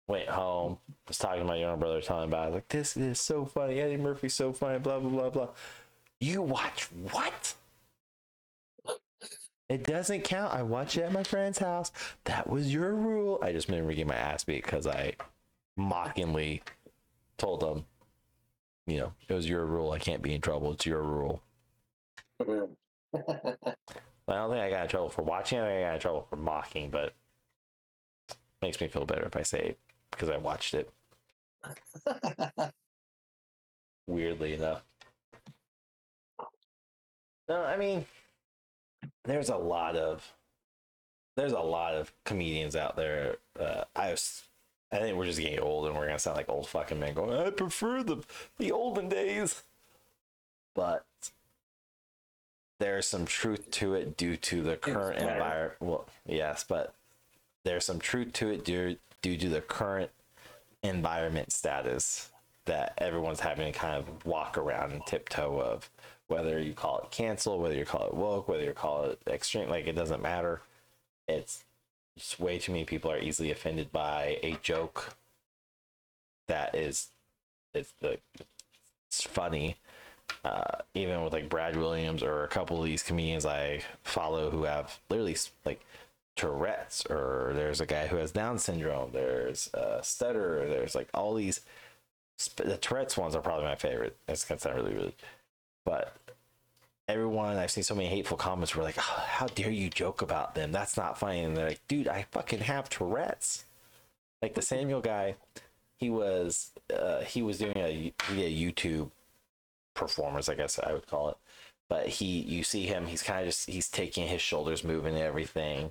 [0.07, 2.41] went home, was talking to my younger brother, telling him about.
[2.41, 2.45] it.
[2.45, 3.81] I was like, this is so funny.
[3.81, 4.79] Eddie Murphy's so funny.
[4.79, 5.49] Blah blah blah blah.
[6.21, 7.55] You watch what?
[9.69, 10.55] It doesn't count.
[10.55, 11.93] I watched it at my friend's house.
[12.25, 13.39] That was your rule.
[13.43, 15.13] I just remember getting my ass beat because I
[15.77, 16.63] mockingly
[17.37, 17.85] told them,
[18.87, 19.93] you know, it was your rule.
[19.93, 20.73] I can't be in trouble.
[20.73, 21.43] It's your rule.
[22.41, 25.63] I don't think I got in trouble for watching it.
[25.63, 27.15] I got in trouble for mocking, but
[28.63, 29.79] makes me feel better if I say it
[30.11, 30.91] because I watched it.
[34.07, 34.83] Weirdly enough.
[37.49, 38.07] No, I mean,
[39.25, 40.35] there's a lot of
[41.37, 43.37] there's a lot of comedians out there.
[43.59, 44.43] Uh, I was,
[44.91, 47.39] I think we're just getting old, and we're gonna sound like old fucking men going.
[47.39, 48.23] I prefer the
[48.59, 49.63] the olden days,
[50.75, 51.07] but
[52.79, 55.81] there's some truth to it due to the current environment.
[55.81, 56.95] Well, yes, but
[57.65, 60.11] there's some truth to it due due to the current
[60.83, 62.31] environment status
[62.67, 65.91] that everyone's having to kind of walk around and tiptoe of
[66.29, 69.69] whether you call it cancel whether you call it woke whether you call it extreme
[69.69, 70.61] like it doesn't matter
[71.27, 71.65] it's
[72.17, 75.17] just way too many people are easily offended by a joke
[76.47, 77.09] that is
[77.75, 78.19] it's the
[79.09, 79.77] it's funny.
[80.45, 84.65] Uh, even with like Brad Williams or a couple of these comedians I follow who
[84.65, 85.85] have literally like
[86.37, 89.11] Tourette's, or there's a guy who has Down syndrome.
[89.13, 90.67] There's uh, stutter.
[90.69, 91.61] There's like all these.
[92.57, 94.17] The Tourette's ones are probably my favorite.
[94.27, 95.15] That's kind of really really,
[95.85, 96.15] but
[97.09, 100.55] everyone I've seen so many hateful comments were like, oh, "How dare you joke about
[100.55, 100.71] them?
[100.71, 103.65] That's not funny." And they're like, "Dude, I fucking have Tourette's."
[104.41, 105.35] Like the Samuel guy,
[105.97, 109.11] he was uh, he was doing a, a YouTube
[109.99, 111.37] performance, I guess I would call it.
[111.89, 115.23] But he, you see him, he's kind of just he's taking his shoulders moving and
[115.23, 115.91] everything,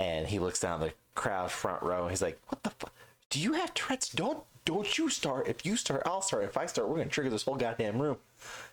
[0.00, 2.92] and he looks down the crowd front row and he's like, "What the fuck?
[3.30, 4.08] Do you have Tourette's?
[4.10, 5.48] Don't don't you start.
[5.48, 6.44] If you start, I'll start.
[6.44, 8.16] If I start, we're gonna trigger this whole goddamn room."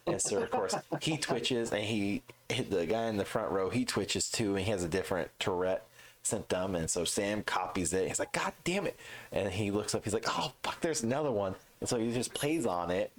[0.07, 3.69] And so of course he twitches and he hit the guy in the front row.
[3.69, 5.85] He twitches too, and he has a different Tourette
[6.23, 6.75] symptom.
[6.75, 8.07] And so Sam copies it.
[8.07, 8.97] He's like, "God damn it!"
[9.31, 10.03] And he looks up.
[10.03, 13.11] He's like, "Oh fuck, there's another one." And so he just plays on it.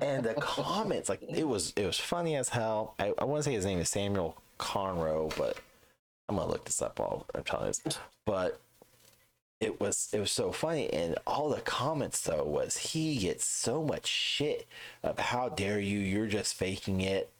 [0.00, 2.94] And the comments, like it was, it was funny as hell.
[2.98, 5.58] I, I want to say his name is Samuel Comroe, but
[6.28, 7.98] I'm gonna look this up while I'm telling you this.
[8.26, 8.60] But
[9.60, 13.82] it was it was so funny and all the comments though was he gets so
[13.82, 14.66] much shit
[15.02, 17.30] of how dare you you're just faking it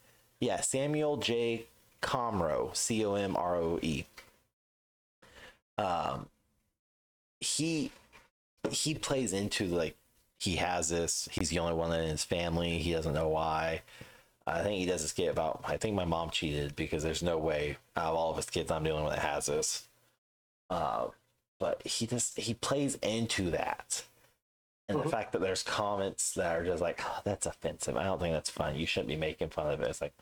[0.41, 1.65] yeah samuel j
[2.03, 4.05] comroe c-o-m-r-o-e
[5.79, 6.27] um
[7.41, 7.93] he
[8.71, 9.97] he plays into like
[10.39, 13.83] he has this he's the only one in his family he doesn't know why.
[14.47, 17.37] I think he does this skit about i think my mom cheated because there's no
[17.37, 19.89] way out of all of his kids i'm the only one that has this.
[20.71, 21.09] Uh
[21.61, 24.05] but he just he plays into that.
[24.89, 25.03] And Mhm.
[25.05, 27.97] the fact that there's comments that are just like oh, that's offensive.
[27.97, 28.77] I don't think that's fun.
[28.77, 29.89] You shouldn't be making fun of it.
[29.89, 30.15] It's like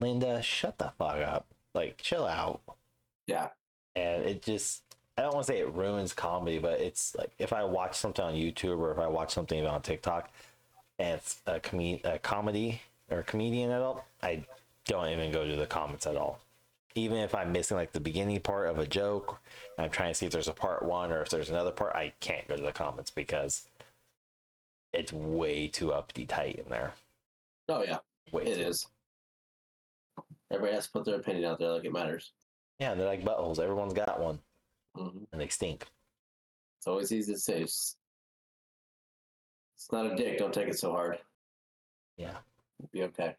[0.00, 1.46] linda shut the fuck up.
[1.74, 2.60] Like chill out.
[3.26, 3.50] Yeah.
[3.96, 4.82] and it just
[5.20, 8.24] i don't want to say it ruins comedy but it's like if i watch something
[8.24, 10.30] on youtube or if i watch something on tiktok
[10.98, 14.42] and it's a, com- a comedy or a comedian at all i
[14.86, 16.40] don't even go to the comments at all
[16.94, 19.38] even if i'm missing like the beginning part of a joke
[19.78, 22.12] i'm trying to see if there's a part one or if there's another part i
[22.20, 23.68] can't go to the comments because
[24.92, 26.92] it's way too uppity tight in there
[27.68, 27.98] Oh yeah,
[28.32, 28.62] way it too.
[28.62, 28.86] is.
[30.50, 32.32] Everybody has to put their opinion out there like it matters.
[32.80, 34.40] yeah they're like buttholes everyone's got one
[34.96, 35.86] hmm and they stink
[36.78, 37.62] It's always easy to say.
[37.62, 37.96] It's,
[39.76, 40.38] it's not a dick.
[40.38, 41.18] Don't take it so hard.
[42.16, 42.38] yeah
[42.78, 43.36] It'll be okay.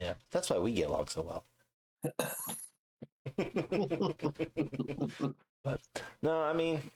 [0.00, 1.44] yeah that's why we get along so well
[5.64, 5.80] But
[6.22, 6.90] no, I mean,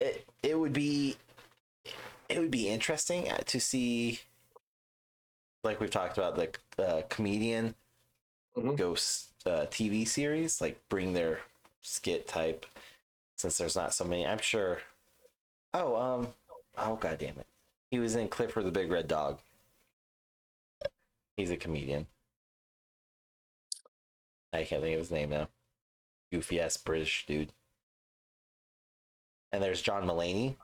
[0.00, 1.16] it it would be
[2.28, 4.20] it would be interesting uh, to see,
[5.62, 7.74] like we've talked about, the uh, comedian
[8.56, 8.76] Mhm.
[8.76, 11.40] ghost uh, TV series, like bring their
[11.82, 12.66] skit type.
[13.36, 14.78] Since there's not so many, I'm sure.
[15.72, 16.28] Oh, um,
[16.76, 17.46] oh god damn it,
[17.90, 19.38] he was in Clifford the Big Red Dog.
[21.36, 22.06] He's a comedian.
[24.52, 25.48] I can't think of his name now
[26.30, 27.52] goofy ass British dude.
[29.52, 30.56] And there's John Mulaney.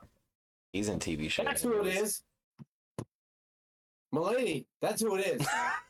[0.71, 1.45] He's in TV shows.
[1.45, 2.23] That's who it is.
[4.13, 4.65] Mulaney.
[4.81, 5.47] That's who it is.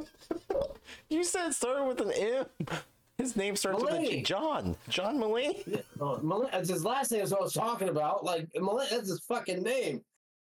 [1.08, 2.46] You said it started with an M.
[3.18, 3.96] His name starts with a.
[3.96, 4.24] Mulaney.
[4.24, 4.76] John.
[4.88, 5.82] John Mulaney.
[6.00, 8.24] Oh, that's his last name is what I was talking about.
[8.24, 10.02] Like Mulaney, that's his fucking name.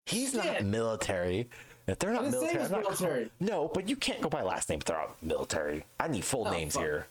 [0.07, 0.65] He's not Shit.
[0.65, 1.49] military.
[1.87, 3.31] If they're not didn't military, he's I'm not military.
[3.41, 5.85] no, but you can't go by last name if they're not military.
[6.01, 6.83] I need full Oh, names fuck.
[6.83, 7.07] here.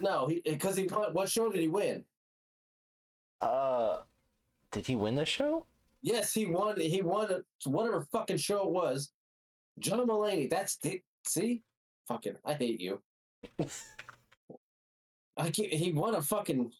[0.00, 2.04] No, because he, won- what show did he win?
[3.40, 3.98] Uh,
[4.72, 5.64] did he win the show?
[6.02, 6.78] Yes, he won.
[6.78, 9.10] He won whatever fucking show it was.
[9.78, 10.50] John Mulaney.
[10.50, 11.62] That's the see,
[12.08, 12.36] fucking.
[12.44, 13.00] I hate you.
[15.36, 15.72] I can't.
[15.72, 16.72] He won a fucking.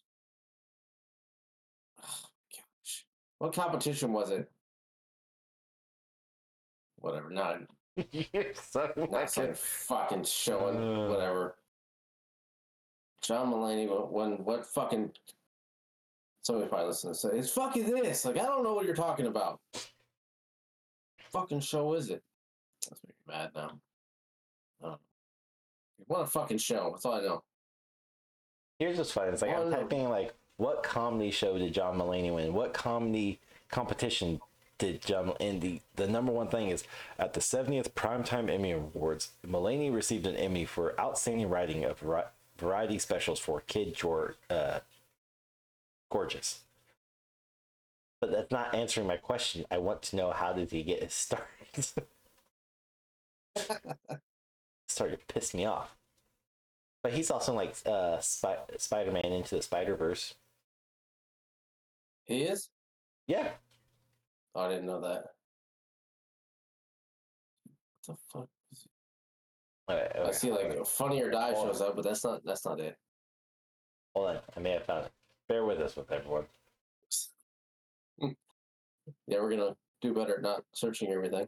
[2.01, 3.05] Oh, gosh.
[3.39, 4.49] What competition was it?
[6.97, 7.29] Whatever.
[7.29, 7.61] Not
[8.11, 10.77] You're so not some fucking showing.
[10.77, 11.07] Uh.
[11.09, 11.55] whatever.
[13.21, 15.11] John Mulaney won, what fucking.
[16.41, 17.45] Somebody probably listen to this.
[17.45, 18.25] It's fucking this.
[18.25, 19.59] Like I don't know what you're talking about.
[21.31, 22.21] Fucking show is it?
[22.87, 23.79] That's making me mad now.
[24.85, 24.97] Oh.
[26.07, 26.91] What a fucking show.
[26.91, 27.43] That's all I know.
[28.79, 29.31] Here's what's funny.
[29.31, 32.53] It's like I'm typing like, what comedy show did John Mulaney win?
[32.53, 34.39] What comedy competition
[34.77, 35.33] did John?
[35.39, 36.83] And the the number one thing is
[37.17, 42.03] at the 70th Primetime Emmy Awards, Mulaney received an Emmy for outstanding writing of
[42.57, 44.79] variety specials for Kid George, uh,
[46.11, 46.61] Gorgeous.
[48.19, 49.65] But that's not answering my question.
[49.71, 51.47] I want to know how did he get his start?
[54.95, 55.93] Started to piss me off.
[57.03, 60.35] But he's also like uh Spy- Spider-Man into the Spider-Verse.
[62.23, 62.69] He is.
[63.27, 63.49] Yeah.
[64.55, 65.25] Oh, I didn't know that.
[68.05, 68.47] What the fuck?
[69.91, 70.79] Okay, I see like okay.
[70.85, 72.95] Funny or Die shows up, but that's not that's not it.
[74.15, 74.37] Hold on.
[74.55, 75.11] I may have found it.
[75.49, 76.45] Bear with us with everyone.
[79.27, 81.47] Yeah, we're gonna do better not searching everything.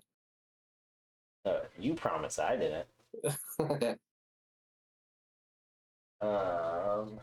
[1.45, 2.85] Uh, you promised I didn't.
[6.21, 7.21] Um,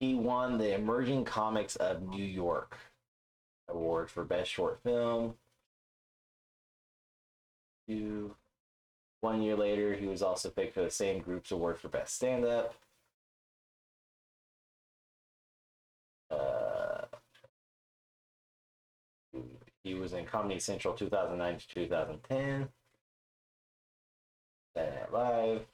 [0.00, 2.76] he won the Emerging Comics of New York
[3.68, 5.36] award for best short film.
[7.88, 8.36] Two.
[9.20, 12.74] One year later, he was also picked for the same group's award for best stand-up.
[16.30, 17.06] Uh,
[19.82, 22.68] he was in Comedy Central 2009 to 2010.
[24.78, 25.66] Saturday Night Live.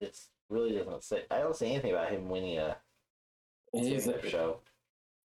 [0.00, 0.16] It
[0.48, 1.22] really doesn't say.
[1.30, 2.76] I don't see anything about him winning a
[3.72, 4.60] He's stand-up show.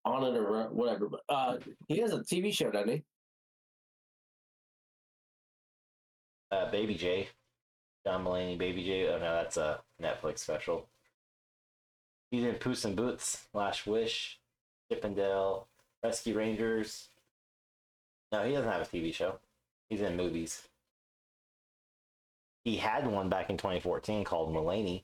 [0.05, 1.07] on it or whatever.
[1.09, 1.57] But uh,
[1.87, 3.03] he has a TV show, doesn't he?
[6.51, 7.29] Uh, Baby J,
[8.05, 9.07] John Mulaney, Baby J.
[9.07, 10.87] Oh no, that's a Netflix special.
[12.31, 14.39] He's in Puss in Boots, Last Wish,
[14.91, 15.67] Chip 'n Dale,
[16.03, 17.09] Rescue Rangers.
[18.33, 19.37] No, he doesn't have a TV show.
[19.89, 20.67] He's in movies.
[22.65, 25.03] He had one back in 2014 called Mulaney.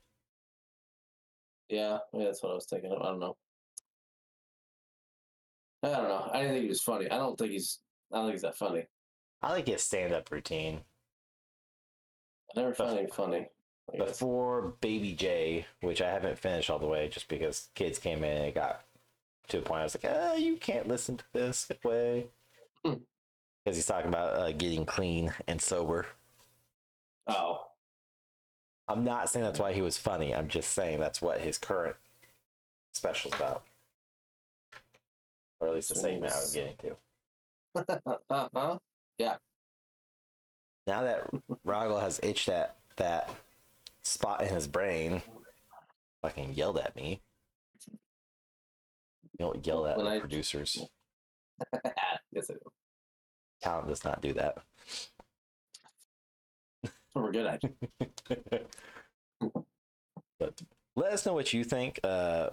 [1.69, 2.99] Yeah, yeah, that's what I was thinking of.
[3.03, 3.37] I don't know.
[5.83, 6.29] I don't know.
[6.33, 7.09] I didn't think he was funny.
[7.11, 7.79] I don't think he's.
[8.11, 8.87] I don't think he's that funny.
[9.43, 10.81] I like his stand-up routine.
[12.55, 13.47] I never found him funny.
[13.95, 18.37] Before Baby J, which I haven't finished all the way just because kids came in
[18.37, 18.85] and it got
[19.49, 22.25] to a point I was like, ah, you can't listen to this way.
[22.83, 22.93] Hmm.
[23.69, 26.07] Because he's talking about uh, getting clean and sober.
[27.27, 27.65] Oh,
[28.87, 30.33] I'm not saying that's why he was funny.
[30.33, 31.95] I'm just saying that's what his current
[32.95, 33.61] special's about.
[35.59, 36.75] Or at least the same segment I was getting
[37.75, 38.11] to.
[38.31, 38.79] uh huh.
[39.19, 39.35] Yeah.
[40.87, 41.29] Now that
[41.63, 43.29] Rahgel has itched that, that
[44.01, 45.21] spot in his brain,
[46.23, 47.21] fucking yelled at me.
[47.87, 50.87] You don't yell at When the I- producers.
[52.33, 52.59] yes, I do.
[53.61, 54.57] Talent does not do that.
[57.15, 57.63] We're good at.
[58.51, 58.75] it.
[60.39, 60.61] but
[60.95, 61.99] let us know what you think.
[62.03, 62.49] Uh,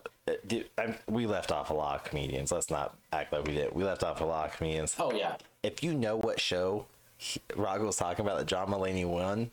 [0.47, 2.51] do, i we left off a lot of comedians.
[2.51, 3.73] Let's not act like we did.
[3.75, 4.97] We left off a lot of comedians.
[4.99, 5.37] Oh yeah.
[5.63, 6.87] If you know what show
[7.19, 9.51] he, was talking about that John Mulaney won,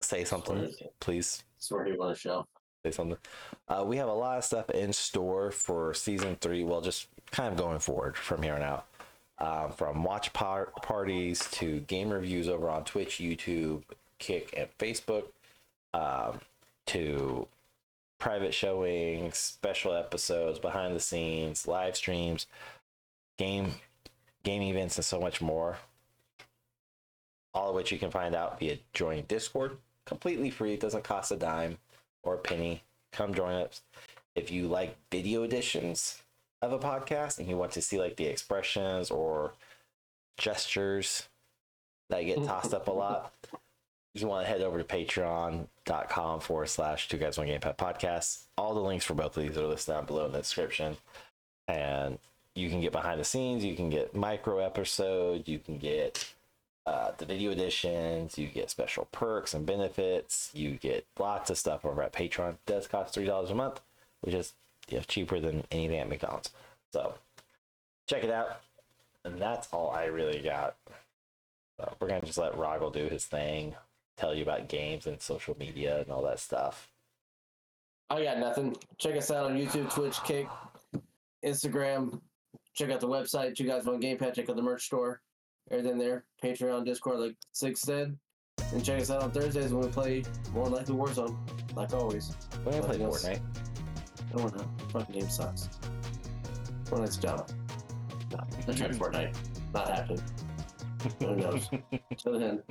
[0.00, 1.42] say something, please.
[1.56, 2.46] That's where he want to show.
[2.84, 3.18] Say something.
[3.68, 6.64] Uh, we have a lot of stuff in store for season three.
[6.64, 8.86] Well, just kind of going forward from here on out.
[9.38, 13.82] Um, from watch par- parties to game reviews over on Twitch, YouTube,
[14.18, 15.24] Kick, and Facebook,
[15.92, 16.40] um,
[16.86, 17.46] to
[18.18, 22.46] private showings, special episodes, behind the scenes, live streams,
[23.36, 23.74] game
[24.42, 25.76] game events, and so much more.
[27.52, 30.74] All of which you can find out via joining Discord, completely free.
[30.74, 31.78] It doesn't cost a dime
[32.22, 32.82] or a penny.
[33.12, 33.82] Come join us.
[34.34, 36.22] If you like video editions
[36.62, 39.52] of a podcast and you want to see like the expressions or
[40.38, 41.28] gestures
[42.10, 43.32] that get tossed up a lot,
[44.14, 48.44] you want to head over to patreon.com forward slash two guys one gamepad podcast.
[48.56, 50.96] All the links for both of these are listed down below in the description.
[51.68, 52.18] And
[52.54, 56.32] you can get behind the scenes, you can get micro episodes, you can get
[56.86, 61.84] uh, the video editions, you get special perks and benefits, you get lots of stuff
[61.84, 62.50] over at Patreon.
[62.50, 63.80] It does cost three dollars a month,
[64.20, 64.54] which is
[64.88, 66.50] you know, cheaper than anything at McDonald's.
[66.92, 67.14] So
[68.06, 68.60] check it out.
[69.24, 70.76] And that's all I really got.
[71.78, 73.74] So we're gonna just let Rahgel do his thing,
[74.16, 76.88] tell you about games and social media and all that stuff.
[78.08, 78.76] I got nothing.
[78.98, 80.46] Check us out on YouTube, Twitch, Kick,
[81.44, 82.20] Instagram.
[82.74, 83.56] Check out the website.
[83.56, 84.34] Two Guys One Gamepad?
[84.34, 85.22] Check out the merch store.
[85.70, 86.24] Everything there.
[86.42, 88.16] Patreon, Discord, like Sig said.
[88.72, 91.36] And check us out on Thursdays when we play more likely Warzone,
[91.74, 92.34] like always.
[92.64, 92.98] We're gonna play.
[92.98, 93.75] Fortnite.
[94.32, 94.68] I don't know.
[94.92, 95.68] Fucking game sucks.
[96.84, 97.44] Fortnite's dumb.
[98.32, 98.38] No,
[98.68, 99.36] I tried Fortnite.
[99.72, 100.22] Not happening.
[101.20, 101.68] Who knows?
[102.16, 102.62] Till then.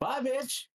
[0.00, 0.66] Bye, bitch.